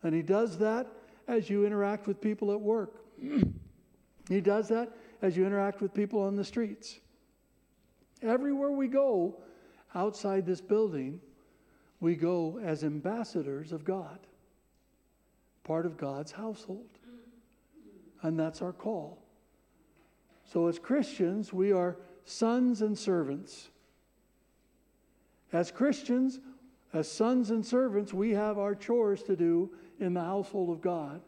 And 0.02 0.14
He 0.14 0.22
does 0.22 0.58
that 0.58 0.88
as 1.28 1.50
you 1.50 1.66
interact 1.66 2.08
with 2.08 2.22
people 2.22 2.52
at 2.52 2.60
work. 2.60 3.06
he 4.30 4.42
does 4.42 4.68
that 4.70 4.92
as 5.22 5.38
you 5.38 5.46
interact 5.46 5.82
with 5.82 5.94
people 5.94 6.22
on 6.22 6.36
the 6.36 6.44
streets. 6.44 7.00
Everywhere 8.22 8.72
we 8.72 8.88
go 8.88 9.38
outside 9.96 10.46
this 10.46 10.62
building, 10.62 11.20
we 12.00 12.16
go 12.16 12.60
as 12.64 12.84
ambassadors 12.84 13.72
of 13.72 13.86
God, 13.86 14.20
part 15.64 15.86
of 15.86 15.98
God's 15.98 16.32
household. 16.32 16.88
And 18.22 18.40
that's 18.40 18.62
our 18.62 18.72
call. 18.72 19.22
So, 20.46 20.68
as 20.68 20.80
Christians, 20.80 21.52
we 21.52 21.72
are 21.72 21.98
sons 22.26 22.82
and 22.82 22.98
servants. 22.98 23.70
As 25.52 25.72
Christians, 25.72 26.40
as 26.94 27.12
sons 27.12 27.50
and 27.50 27.66
servants, 27.66 28.14
we 28.14 28.32
have 28.32 28.58
our 28.58 28.76
chores 28.76 29.24
to 29.24 29.36
do 29.36 29.72
in 30.04 30.14
the 30.14 30.22
household 30.22 30.70
of 30.70 30.82
God. 30.82 31.22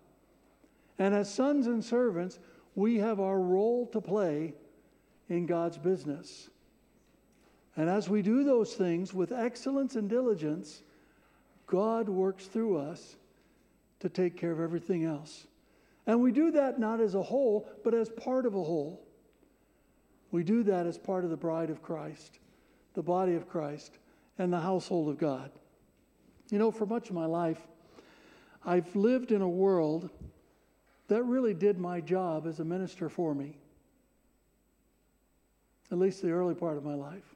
And 1.00 1.16
as 1.16 1.34
sons 1.34 1.68
and 1.68 1.84
servants, 1.84 2.40
we 2.76 2.98
have 2.98 3.20
our 3.20 3.40
role 3.40 3.88
to 3.88 4.02
play 4.02 4.54
in 5.30 5.46
God's 5.46 5.78
business. 5.78 6.50
And 7.76 7.90
as 7.90 8.10
we 8.10 8.22
do 8.22 8.44
those 8.44 8.74
things 8.74 9.14
with 9.14 9.32
excellence 9.32 9.96
and 9.96 10.10
diligence, 10.10 10.84
God 11.68 12.08
works 12.08 12.46
through 12.46 12.78
us 12.78 13.16
to 14.00 14.10
take 14.10 14.38
care 14.38 14.52
of 14.52 14.60
everything 14.60 15.04
else. 15.04 15.48
And 16.06 16.22
we 16.22 16.32
do 16.32 16.52
that 16.52 16.80
not 16.80 17.02
as 17.02 17.16
a 17.16 17.24
whole, 17.24 17.68
but 17.84 17.94
as 17.94 18.10
part 18.10 18.46
of 18.46 18.54
a 18.54 18.64
whole. 18.64 19.02
We 20.32 20.44
do 20.44 20.64
that 20.64 20.86
as 20.86 20.98
part 20.98 21.24
of 21.24 21.30
the 21.30 21.38
bride 21.38 21.70
of 21.70 21.82
Christ, 21.82 22.40
the 22.94 23.02
body 23.02 23.36
of 23.36 23.50
Christ, 23.50 23.98
and 24.38 24.52
the 24.52 24.60
household 24.60 25.10
of 25.10 25.18
God. 25.18 25.50
You 26.52 26.60
know, 26.60 26.72
for 26.72 26.86
much 26.86 27.10
of 27.10 27.16
my 27.16 27.26
life, 27.26 27.60
I've 28.66 28.96
lived 28.96 29.32
in 29.32 29.42
a 29.42 29.50
world 29.50 30.10
that 31.08 31.24
really 31.24 31.54
did 31.54 31.78
my 31.78 32.02
job 32.02 32.48
as 32.48 32.60
a 32.60 32.66
minister 32.66 33.10
for 33.10 33.36
me, 33.36 33.58
at 35.92 36.00
least 36.00 36.22
the 36.22 36.32
early 36.32 36.56
part 36.56 36.78
of 36.78 36.84
my 36.84 36.96
life. 36.96 37.36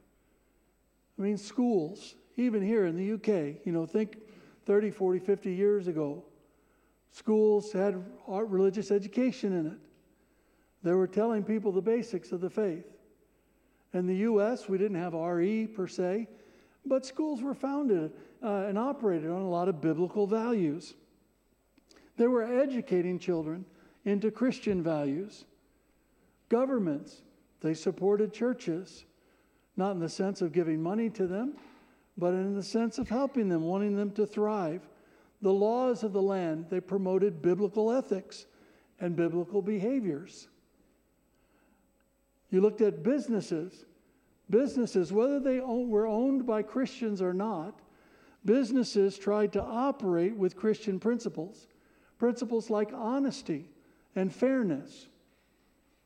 I 1.18 1.22
mean, 1.22 1.36
schools, 1.36 2.14
even 2.36 2.62
here 2.62 2.86
in 2.86 2.96
the 2.96 3.12
UK, 3.12 3.64
you 3.64 3.72
know, 3.72 3.86
think 3.86 4.16
30, 4.66 4.90
40, 4.90 5.18
50 5.20 5.52
years 5.52 5.86
ago, 5.86 6.24
schools 7.12 7.72
had 7.72 8.02
religious 8.26 8.90
education 8.90 9.52
in 9.52 9.66
it. 9.66 9.78
They 10.82 10.94
were 10.94 11.06
telling 11.06 11.44
people 11.44 11.72
the 11.72 11.82
basics 11.82 12.32
of 12.32 12.40
the 12.40 12.50
faith. 12.50 12.86
In 13.92 14.06
the 14.06 14.16
U.S., 14.16 14.68
we 14.68 14.78
didn't 14.78 15.00
have 15.00 15.14
RE 15.14 15.66
per 15.66 15.86
se, 15.86 16.28
but 16.86 17.04
schools 17.04 17.42
were 17.42 17.54
founded 17.54 18.12
uh, 18.42 18.64
and 18.66 18.78
operated 18.78 19.30
on 19.30 19.42
a 19.42 19.48
lot 19.48 19.68
of 19.68 19.80
biblical 19.80 20.26
values. 20.26 20.94
They 22.20 22.28
were 22.28 22.44
educating 22.44 23.18
children 23.18 23.64
into 24.04 24.30
Christian 24.30 24.82
values. 24.82 25.46
Governments, 26.50 27.22
they 27.62 27.72
supported 27.72 28.34
churches, 28.34 29.06
not 29.78 29.92
in 29.92 30.00
the 30.00 30.08
sense 30.10 30.42
of 30.42 30.52
giving 30.52 30.82
money 30.82 31.08
to 31.08 31.26
them, 31.26 31.54
but 32.18 32.34
in 32.34 32.54
the 32.54 32.62
sense 32.62 32.98
of 32.98 33.08
helping 33.08 33.48
them, 33.48 33.62
wanting 33.62 33.96
them 33.96 34.10
to 34.10 34.26
thrive. 34.26 34.86
The 35.40 35.50
laws 35.50 36.02
of 36.02 36.12
the 36.12 36.20
land, 36.20 36.66
they 36.68 36.78
promoted 36.78 37.40
biblical 37.40 37.90
ethics 37.90 38.44
and 39.00 39.16
biblical 39.16 39.62
behaviors. 39.62 40.48
You 42.50 42.60
looked 42.60 42.82
at 42.82 43.02
businesses. 43.02 43.86
Businesses, 44.50 45.10
whether 45.10 45.40
they 45.40 45.60
were 45.60 46.06
owned 46.06 46.44
by 46.44 46.64
Christians 46.64 47.22
or 47.22 47.32
not, 47.32 47.80
businesses 48.44 49.16
tried 49.16 49.54
to 49.54 49.62
operate 49.62 50.36
with 50.36 50.54
Christian 50.54 51.00
principles. 51.00 51.66
Principles 52.20 52.68
like 52.68 52.92
honesty 52.92 53.64
and 54.14 54.32
fairness. 54.32 55.06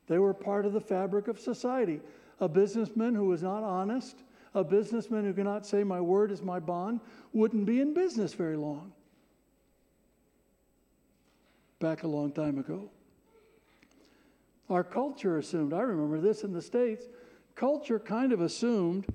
They 0.06 0.20
were 0.20 0.32
part 0.32 0.64
of 0.64 0.72
the 0.72 0.80
fabric 0.80 1.26
of 1.26 1.40
society. 1.40 2.00
A 2.38 2.48
businessman 2.48 3.16
who 3.16 3.26
was 3.26 3.42
not 3.42 3.64
honest, 3.64 4.22
a 4.54 4.62
businessman 4.62 5.24
who 5.24 5.32
cannot 5.32 5.66
say, 5.66 5.82
My 5.82 6.00
word 6.00 6.30
is 6.30 6.40
my 6.40 6.60
bond, 6.60 7.00
wouldn't 7.32 7.66
be 7.66 7.80
in 7.80 7.94
business 7.94 8.32
very 8.32 8.56
long. 8.56 8.92
Back 11.80 12.04
a 12.04 12.08
long 12.08 12.30
time 12.30 12.58
ago. 12.58 12.90
Our 14.70 14.84
culture 14.84 15.38
assumed, 15.38 15.72
I 15.72 15.80
remember 15.80 16.20
this 16.20 16.44
in 16.44 16.52
the 16.52 16.62
States, 16.62 17.06
culture 17.56 17.98
kind 17.98 18.32
of 18.32 18.40
assumed 18.40 19.06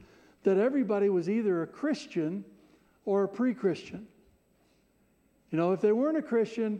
that 0.43 0.57
everybody 0.57 1.07
was 1.07 1.29
either 1.29 1.61
a 1.61 1.67
Christian 1.67 2.43
or 3.05 3.23
a 3.23 3.27
pre 3.29 3.53
Christian. 3.53 4.05
You 5.51 5.57
know, 5.57 5.71
if 5.71 5.81
they 5.81 5.91
weren't 5.91 6.17
a 6.17 6.21
Christian, 6.21 6.79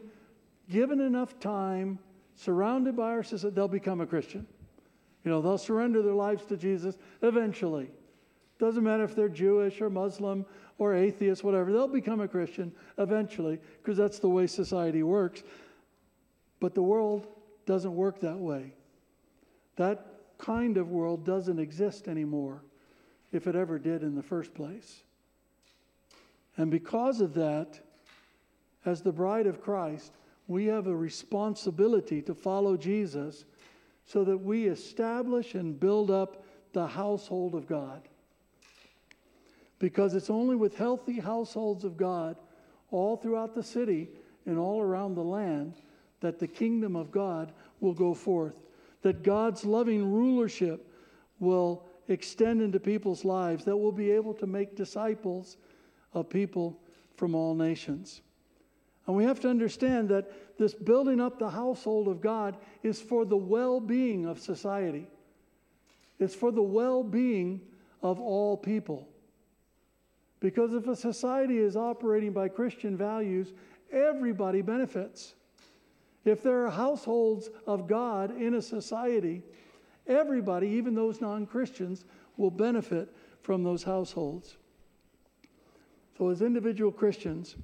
given 0.70 1.00
enough 1.00 1.40
time, 1.40 2.00
surrounded 2.36 2.96
by 2.96 3.10
our 3.10 3.24
society, 3.24 3.56
they'll 3.56 3.68
become 3.68 4.02
a 4.02 4.06
Christian. 4.06 4.46
You 5.24 5.32
know, 5.32 5.42
they'll 5.42 5.58
surrender 5.58 6.02
their 6.02 6.14
lives 6.14 6.46
to 6.46 6.58
Jesus 6.58 6.98
eventually. 7.22 7.90
Doesn't 8.60 8.84
matter 8.84 9.04
if 9.04 9.16
they're 9.16 9.30
Jewish 9.30 9.82
or 9.82 9.90
Muslim 9.90 10.46
or 10.78 10.96
atheist, 10.96 11.44
whatever, 11.44 11.72
they'll 11.72 11.88
become 11.88 12.22
a 12.22 12.28
Christian 12.28 12.72
eventually 12.98 13.60
because 13.82 13.98
that's 13.98 14.20
the 14.20 14.30
way 14.30 14.48
society 14.48 15.04
works. 15.04 15.44
But 16.60 16.76
the 16.76 16.84
world 16.84 17.28
doesn't 17.66 17.96
work 17.96 18.20
that 18.22 18.38
way. 18.38 18.74
That 19.76 20.06
kind 20.38 20.78
of 20.78 20.90
world 20.90 21.26
doesn't 21.26 21.60
exist 21.60 22.08
anymore, 22.08 22.64
if 23.32 23.48
it 23.48 23.56
ever 23.56 23.80
did 23.80 24.04
in 24.04 24.16
the 24.16 24.24
first 24.24 24.54
place. 24.54 25.04
And 26.58 26.72
because 26.72 27.22
of 27.22 27.34
that, 27.36 27.80
as 28.86 29.02
the 29.02 29.12
bride 29.12 29.48
of 29.48 29.62
Christ, 29.62 30.14
we 30.48 30.66
have 30.66 30.88
a 30.88 30.96
responsibility 30.96 32.22
to 32.24 32.34
follow 32.34 32.76
Jesus 32.78 33.46
so 34.06 34.24
that 34.24 34.38
we 34.38 34.66
establish 34.66 35.54
and 35.54 35.80
build 35.80 36.10
up 36.10 36.44
the 36.74 36.88
household 36.88 37.54
of 37.56 37.68
God. 37.68 38.08
Because 39.78 40.14
it's 40.16 40.30
only 40.30 40.56
with 40.56 40.76
healthy 40.76 41.20
households 41.20 41.84
of 41.84 41.98
God 41.98 42.36
all 42.92 43.16
throughout 43.16 43.54
the 43.54 43.64
city 43.64 44.10
and 44.46 44.58
all 44.58 44.82
around 44.82 45.16
the 45.16 45.24
land 45.24 45.76
that 46.22 46.40
the 46.40 46.48
kingdom 46.48 46.96
of 46.96 47.12
God 47.12 47.54
will 47.80 47.94
go 47.94 48.14
forth, 48.14 48.56
that 49.04 49.24
God's 49.24 49.64
loving 49.64 50.12
rulership 50.12 50.92
will 51.40 51.86
extend 52.08 52.62
into 52.62 52.80
people's 52.80 53.24
lives, 53.24 53.64
that 53.66 53.78
we'll 53.78 53.92
be 53.92 54.12
able 54.12 54.34
to 54.34 54.48
make 54.48 54.76
disciples 54.76 55.58
of 56.14 56.30
people 56.30 56.78
from 57.16 57.36
all 57.36 57.54
nations. 57.54 58.22
And 59.10 59.18
we 59.18 59.24
have 59.24 59.40
to 59.40 59.50
understand 59.50 60.10
that 60.10 60.60
this 60.60 60.76
building 60.76 61.20
up 61.20 61.40
the 61.40 61.50
household 61.50 62.08
of 62.08 62.22
God 62.22 62.56
is 62.84 63.02
for 63.02 63.26
the 63.26 63.36
well 63.36 63.80
being 63.80 64.28
of 64.28 64.38
society. 64.38 65.08
It's 66.20 66.36
for 66.36 66.52
the 66.52 66.62
well 66.62 67.02
being 67.02 67.60
of 68.04 68.20
all 68.20 68.56
people. 68.56 69.10
Because 70.40 70.76
if 70.76 70.88
a 70.88 70.96
society 70.96 71.58
is 71.58 71.76
operating 71.76 72.34
by 72.34 72.50
Christian 72.50 72.96
values, 72.96 73.52
everybody 73.92 74.62
benefits. 74.62 75.34
If 76.24 76.44
there 76.44 76.64
are 76.68 76.70
households 76.70 77.50
of 77.66 77.88
God 77.88 78.40
in 78.40 78.54
a 78.54 78.62
society, 78.62 79.42
everybody, 80.06 80.68
even 80.68 80.94
those 80.94 81.20
non 81.20 81.48
Christians, 81.48 82.06
will 82.38 82.52
benefit 82.52 83.10
from 83.42 83.64
those 83.64 83.82
households. 83.82 84.58
So, 86.16 86.30
as 86.30 86.44
individual 86.44 86.92
Christians, 86.92 87.56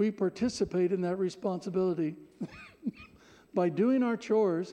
we 0.00 0.10
participate 0.10 0.92
in 0.92 1.02
that 1.02 1.16
responsibility 1.16 2.16
by 3.54 3.68
doing 3.68 4.02
our 4.02 4.16
chores 4.16 4.72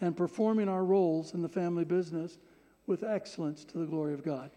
and 0.00 0.16
performing 0.16 0.70
our 0.70 0.86
roles 0.86 1.34
in 1.34 1.42
the 1.42 1.48
family 1.50 1.84
business 1.84 2.38
with 2.86 3.04
excellence 3.04 3.62
to 3.62 3.76
the 3.76 3.84
glory 3.84 4.14
of 4.14 4.24
God. 4.24 4.50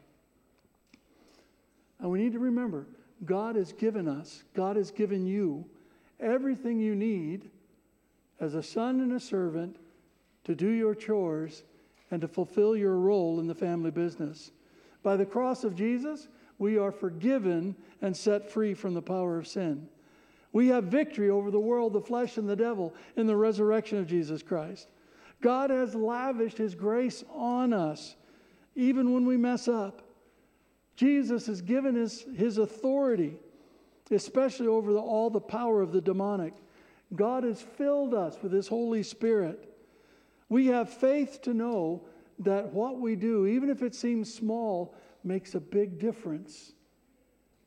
And 2.00 2.10
we 2.10 2.20
need 2.20 2.32
to 2.32 2.40
remember 2.40 2.88
God 3.26 3.58
has 3.58 3.74
given 3.74 4.08
us, 4.08 4.46
God 4.54 4.78
has 4.78 4.92
given 4.92 5.26
you 5.26 5.66
everything 6.22 6.80
you 6.80 6.96
need 6.96 7.50
as 8.40 8.56
a 8.56 8.64
son 8.64 9.02
and 9.02 9.12
a 9.12 9.20
servant 9.20 9.76
to 10.46 10.56
do 10.56 10.70
your 10.70 10.96
chores 10.96 11.64
and 12.12 12.22
to 12.22 12.30
fulfill 12.30 12.78
your 12.78 12.96
role 12.96 13.42
in 13.42 13.48
the 13.48 13.54
family 13.54 13.92
business. 13.92 14.52
By 15.04 15.18
the 15.18 15.26
cross 15.26 15.66
of 15.66 15.76
Jesus, 15.76 16.30
we 16.58 16.78
are 16.78 16.92
forgiven 16.92 17.76
and 18.02 18.16
set 18.16 18.50
free 18.50 18.74
from 18.74 18.94
the 18.94 19.02
power 19.02 19.38
of 19.38 19.48
sin. 19.48 19.88
We 20.54 20.68
have 20.68 20.86
victory 20.86 21.30
over 21.30 21.52
the 21.52 21.60
world, 21.60 21.94
the 21.94 22.02
flesh, 22.02 22.38
and 22.38 22.48
the 22.48 22.56
devil 22.56 22.94
in 23.18 23.28
the 23.28 23.36
resurrection 23.36 23.98
of 23.98 24.08
Jesus 24.08 24.42
Christ. 24.42 24.88
God 25.42 25.70
has 25.70 25.94
lavished 25.94 26.58
His 26.58 26.76
grace 26.76 27.24
on 27.34 27.74
us, 27.74 28.16
even 28.76 29.14
when 29.14 29.26
we 29.26 29.36
mess 29.36 29.68
up. 29.68 30.02
Jesus 30.96 31.46
has 31.48 31.62
given 31.62 32.02
us 32.02 32.24
His 32.36 32.58
authority, 32.58 33.38
especially 34.12 34.68
over 34.68 34.94
the, 34.94 35.00
all 35.00 35.30
the 35.30 35.42
power 35.42 35.82
of 35.82 35.92
the 35.92 36.02
demonic. 36.02 36.54
God 37.14 37.44
has 37.44 37.62
filled 37.62 38.14
us 38.14 38.38
with 38.42 38.54
His 38.54 38.70
Holy 38.70 39.04
Spirit. 39.04 39.76
We 40.48 40.68
have 40.68 40.90
faith 40.90 41.42
to 41.44 41.54
know 41.54 42.04
that 42.40 42.74
what 42.74 43.00
we 43.00 43.16
do, 43.16 43.46
even 43.46 43.70
if 43.70 43.82
it 43.82 43.94
seems 43.94 44.34
small, 44.34 44.96
makes 45.26 45.56
a 45.56 45.60
big 45.60 46.00
difference 46.00 46.74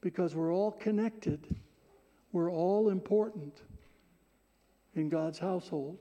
because 0.01 0.35
we're 0.35 0.53
all 0.53 0.73
connected. 0.73 1.57
We're 2.33 2.51
all 2.51 2.89
important 2.89 3.63
in 4.95 5.09
God's 5.09 5.39
household 5.39 5.99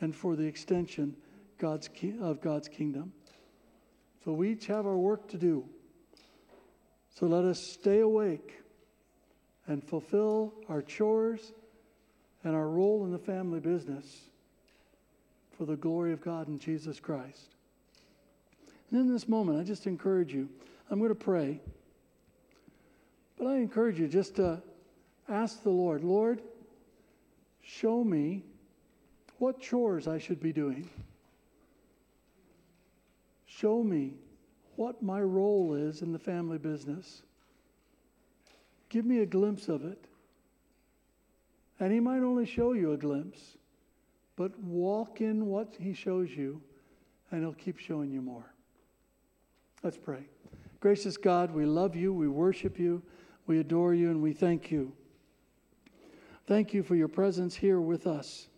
and 0.00 0.14
for 0.14 0.36
the 0.36 0.44
extension 0.44 1.16
God's 1.58 1.88
of 2.20 2.40
God's 2.40 2.68
kingdom. 2.68 3.12
So 4.24 4.32
we 4.32 4.52
each 4.52 4.66
have 4.66 4.86
our 4.86 4.96
work 4.96 5.28
to 5.28 5.38
do. 5.38 5.64
So 7.10 7.26
let 7.26 7.44
us 7.44 7.60
stay 7.60 8.00
awake 8.00 8.60
and 9.66 9.82
fulfill 9.82 10.52
our 10.68 10.82
chores 10.82 11.52
and 12.44 12.54
our 12.54 12.68
role 12.68 13.04
in 13.04 13.10
the 13.10 13.18
family 13.18 13.60
business 13.60 14.28
for 15.56 15.64
the 15.64 15.76
glory 15.76 16.12
of 16.12 16.20
God 16.20 16.48
in 16.48 16.58
Jesus 16.58 17.00
Christ. 17.00 17.55
And 18.90 19.00
in 19.00 19.12
this 19.12 19.28
moment, 19.28 19.60
I 19.60 19.64
just 19.64 19.86
encourage 19.86 20.32
you, 20.32 20.48
I'm 20.90 20.98
going 20.98 21.08
to 21.08 21.14
pray, 21.14 21.60
but 23.36 23.46
I 23.48 23.56
encourage 23.56 23.98
you 23.98 24.08
just 24.08 24.36
to 24.36 24.62
ask 25.28 25.62
the 25.62 25.70
Lord, 25.70 26.04
Lord, 26.04 26.40
show 27.62 28.04
me 28.04 28.44
what 29.38 29.60
chores 29.60 30.08
I 30.08 30.18
should 30.18 30.40
be 30.40 30.52
doing. 30.52 30.88
Show 33.46 33.82
me 33.82 34.14
what 34.76 35.02
my 35.02 35.20
role 35.20 35.74
is 35.74 36.02
in 36.02 36.12
the 36.12 36.18
family 36.18 36.58
business. 36.58 37.22
Give 38.88 39.04
me 39.04 39.20
a 39.20 39.26
glimpse 39.26 39.68
of 39.68 39.84
it. 39.84 40.04
And 41.80 41.92
He 41.92 42.00
might 42.00 42.22
only 42.22 42.46
show 42.46 42.72
you 42.72 42.92
a 42.92 42.96
glimpse, 42.96 43.56
but 44.36 44.58
walk 44.60 45.20
in 45.20 45.46
what 45.46 45.74
He 45.78 45.92
shows 45.92 46.30
you, 46.30 46.60
and 47.30 47.40
He'll 47.40 47.52
keep 47.52 47.78
showing 47.78 48.10
you 48.10 48.22
more. 48.22 48.54
Let's 49.82 49.98
pray. 49.98 50.28
Gracious 50.80 51.16
God, 51.16 51.50
we 51.50 51.64
love 51.64 51.96
you, 51.96 52.12
we 52.12 52.28
worship 52.28 52.78
you, 52.78 53.02
we 53.46 53.58
adore 53.58 53.94
you, 53.94 54.10
and 54.10 54.22
we 54.22 54.32
thank 54.32 54.70
you. 54.70 54.92
Thank 56.46 56.72
you 56.72 56.82
for 56.82 56.94
your 56.94 57.08
presence 57.08 57.56
here 57.56 57.80
with 57.80 58.06
us. 58.06 58.48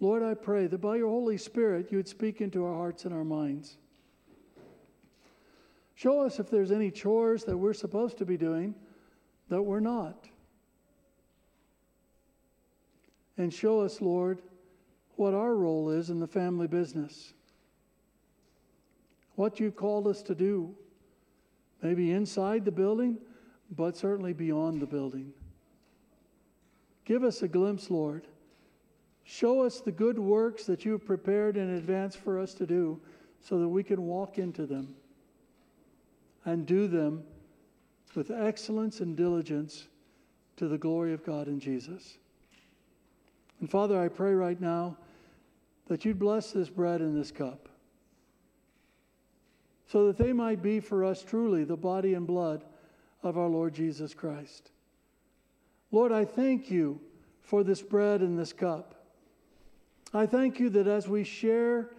Lord, 0.00 0.22
I 0.22 0.34
pray 0.34 0.66
that 0.66 0.80
by 0.80 0.96
your 0.96 1.08
Holy 1.08 1.38
Spirit 1.38 1.90
you 1.90 1.98
would 1.98 2.08
speak 2.08 2.40
into 2.40 2.64
our 2.64 2.74
hearts 2.74 3.04
and 3.04 3.12
our 3.14 3.24
minds. 3.24 3.76
Show 5.94 6.20
us 6.20 6.38
if 6.38 6.50
there's 6.50 6.72
any 6.72 6.90
chores 6.90 7.44
that 7.44 7.56
we're 7.56 7.74
supposed 7.74 8.18
to 8.18 8.24
be 8.24 8.36
doing 8.36 8.74
that 9.48 9.62
we're 9.62 9.80
not. 9.80 10.28
And 13.36 13.52
show 13.52 13.80
us, 13.80 14.00
Lord, 14.00 14.42
what 15.16 15.34
our 15.34 15.54
role 15.54 15.90
is 15.90 16.10
in 16.10 16.18
the 16.18 16.26
family 16.26 16.66
business. 16.66 17.33
What 19.36 19.58
you've 19.58 19.76
called 19.76 20.06
us 20.06 20.22
to 20.22 20.34
do, 20.34 20.74
maybe 21.82 22.12
inside 22.12 22.64
the 22.64 22.70
building, 22.70 23.18
but 23.70 23.96
certainly 23.96 24.32
beyond 24.32 24.80
the 24.80 24.86
building. 24.86 25.32
Give 27.04 27.24
us 27.24 27.42
a 27.42 27.48
glimpse, 27.48 27.90
Lord. 27.90 28.26
Show 29.24 29.62
us 29.62 29.80
the 29.80 29.92
good 29.92 30.18
works 30.18 30.64
that 30.64 30.84
you 30.84 30.92
have 30.92 31.04
prepared 31.04 31.56
in 31.56 31.70
advance 31.70 32.14
for 32.14 32.38
us 32.38 32.54
to 32.54 32.66
do 32.66 33.00
so 33.40 33.58
that 33.58 33.68
we 33.68 33.82
can 33.82 34.02
walk 34.02 34.38
into 34.38 34.66
them 34.66 34.94
and 36.44 36.66
do 36.66 36.86
them 36.86 37.24
with 38.14 38.30
excellence 38.30 39.00
and 39.00 39.16
diligence 39.16 39.88
to 40.56 40.68
the 40.68 40.78
glory 40.78 41.12
of 41.12 41.24
God 41.24 41.48
in 41.48 41.58
Jesus. 41.58 42.18
And 43.60 43.70
Father, 43.70 44.00
I 44.00 44.08
pray 44.08 44.34
right 44.34 44.60
now 44.60 44.96
that 45.88 46.04
you'd 46.04 46.18
bless 46.18 46.52
this 46.52 46.68
bread 46.68 47.00
and 47.00 47.16
this 47.16 47.30
cup 47.30 47.68
so 49.86 50.06
that 50.06 50.16
they 50.16 50.32
might 50.32 50.62
be 50.62 50.80
for 50.80 51.04
us 51.04 51.22
truly 51.22 51.64
the 51.64 51.76
body 51.76 52.14
and 52.14 52.26
blood 52.26 52.64
of 53.22 53.38
our 53.38 53.48
Lord 53.48 53.74
Jesus 53.74 54.14
Christ. 54.14 54.70
Lord, 55.90 56.12
I 56.12 56.24
thank 56.24 56.70
you 56.70 57.00
for 57.42 57.62
this 57.62 57.82
bread 57.82 58.20
and 58.20 58.38
this 58.38 58.52
cup. 58.52 58.94
I 60.12 60.26
thank 60.26 60.58
you 60.58 60.70
that 60.70 60.86
as 60.86 61.08
we 61.08 61.24
share 61.24 61.90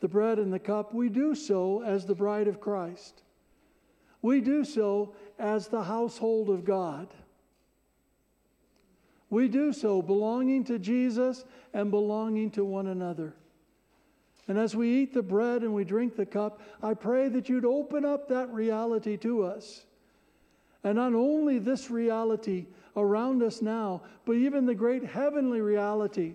the 0.00 0.08
bread 0.08 0.38
and 0.38 0.52
the 0.52 0.58
cup, 0.58 0.92
we 0.92 1.08
do 1.08 1.34
so 1.34 1.82
as 1.82 2.04
the 2.04 2.14
bride 2.14 2.48
of 2.48 2.60
Christ. 2.60 3.22
We 4.20 4.40
do 4.40 4.64
so 4.64 5.14
as 5.38 5.68
the 5.68 5.82
household 5.82 6.48
of 6.48 6.64
God. 6.64 7.08
We 9.30 9.48
do 9.48 9.72
so 9.72 10.02
belonging 10.02 10.64
to 10.64 10.78
Jesus 10.78 11.44
and 11.72 11.90
belonging 11.90 12.50
to 12.52 12.64
one 12.64 12.86
another. 12.86 13.34
And 14.48 14.58
as 14.58 14.74
we 14.74 15.02
eat 15.02 15.14
the 15.14 15.22
bread 15.22 15.62
and 15.62 15.72
we 15.72 15.84
drink 15.84 16.16
the 16.16 16.26
cup, 16.26 16.60
I 16.82 16.94
pray 16.94 17.28
that 17.28 17.48
you'd 17.48 17.64
open 17.64 18.04
up 18.04 18.28
that 18.28 18.52
reality 18.52 19.16
to 19.18 19.44
us. 19.44 19.84
And 20.82 20.96
not 20.96 21.14
only 21.14 21.58
this 21.58 21.90
reality 21.90 22.66
around 22.96 23.42
us 23.42 23.62
now, 23.62 24.02
but 24.24 24.32
even 24.32 24.66
the 24.66 24.74
great 24.74 25.04
heavenly 25.04 25.60
reality 25.60 26.34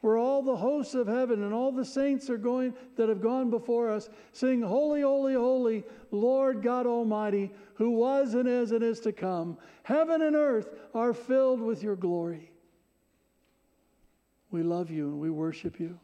where 0.00 0.16
all 0.16 0.42
the 0.42 0.56
hosts 0.56 0.94
of 0.94 1.06
heaven 1.06 1.42
and 1.42 1.52
all 1.52 1.72
the 1.72 1.84
saints 1.84 2.28
are 2.30 2.36
going 2.36 2.74
that 2.96 3.08
have 3.08 3.22
gone 3.22 3.50
before 3.50 3.90
us 3.90 4.08
sing 4.32 4.60
holy 4.60 5.00
holy 5.00 5.34
holy 5.34 5.82
lord 6.12 6.62
god 6.62 6.86
almighty 6.86 7.50
who 7.74 7.90
was 7.90 8.34
and 8.34 8.48
is 8.48 8.72
and 8.72 8.82
is 8.82 9.00
to 9.00 9.12
come. 9.12 9.58
Heaven 9.82 10.22
and 10.22 10.36
earth 10.36 10.68
are 10.94 11.12
filled 11.12 11.60
with 11.60 11.82
your 11.82 11.96
glory. 11.96 12.50
We 14.50 14.62
love 14.62 14.90
you 14.90 15.08
and 15.08 15.20
we 15.20 15.30
worship 15.30 15.80
you 15.80 15.98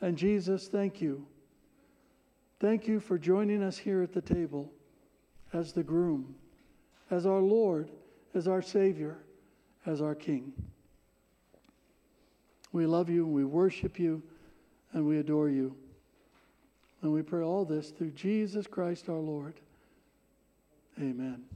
and 0.00 0.16
jesus 0.16 0.68
thank 0.68 1.00
you 1.00 1.26
thank 2.60 2.86
you 2.86 3.00
for 3.00 3.18
joining 3.18 3.62
us 3.62 3.78
here 3.78 4.02
at 4.02 4.12
the 4.12 4.20
table 4.20 4.70
as 5.52 5.72
the 5.72 5.82
groom 5.82 6.34
as 7.10 7.26
our 7.26 7.40
lord 7.40 7.90
as 8.34 8.46
our 8.48 8.62
savior 8.62 9.18
as 9.86 10.00
our 10.02 10.14
king 10.14 10.52
we 12.72 12.86
love 12.86 13.08
you 13.08 13.24
and 13.24 13.32
we 13.32 13.44
worship 13.44 13.98
you 13.98 14.22
and 14.92 15.06
we 15.06 15.18
adore 15.18 15.48
you. 15.48 15.74
And 17.02 17.12
we 17.12 17.22
pray 17.22 17.42
all 17.42 17.64
this 17.64 17.90
through 17.90 18.10
Jesus 18.10 18.66
Christ 18.66 19.08
our 19.08 19.16
Lord. 19.16 19.54
Amen. 20.98 21.47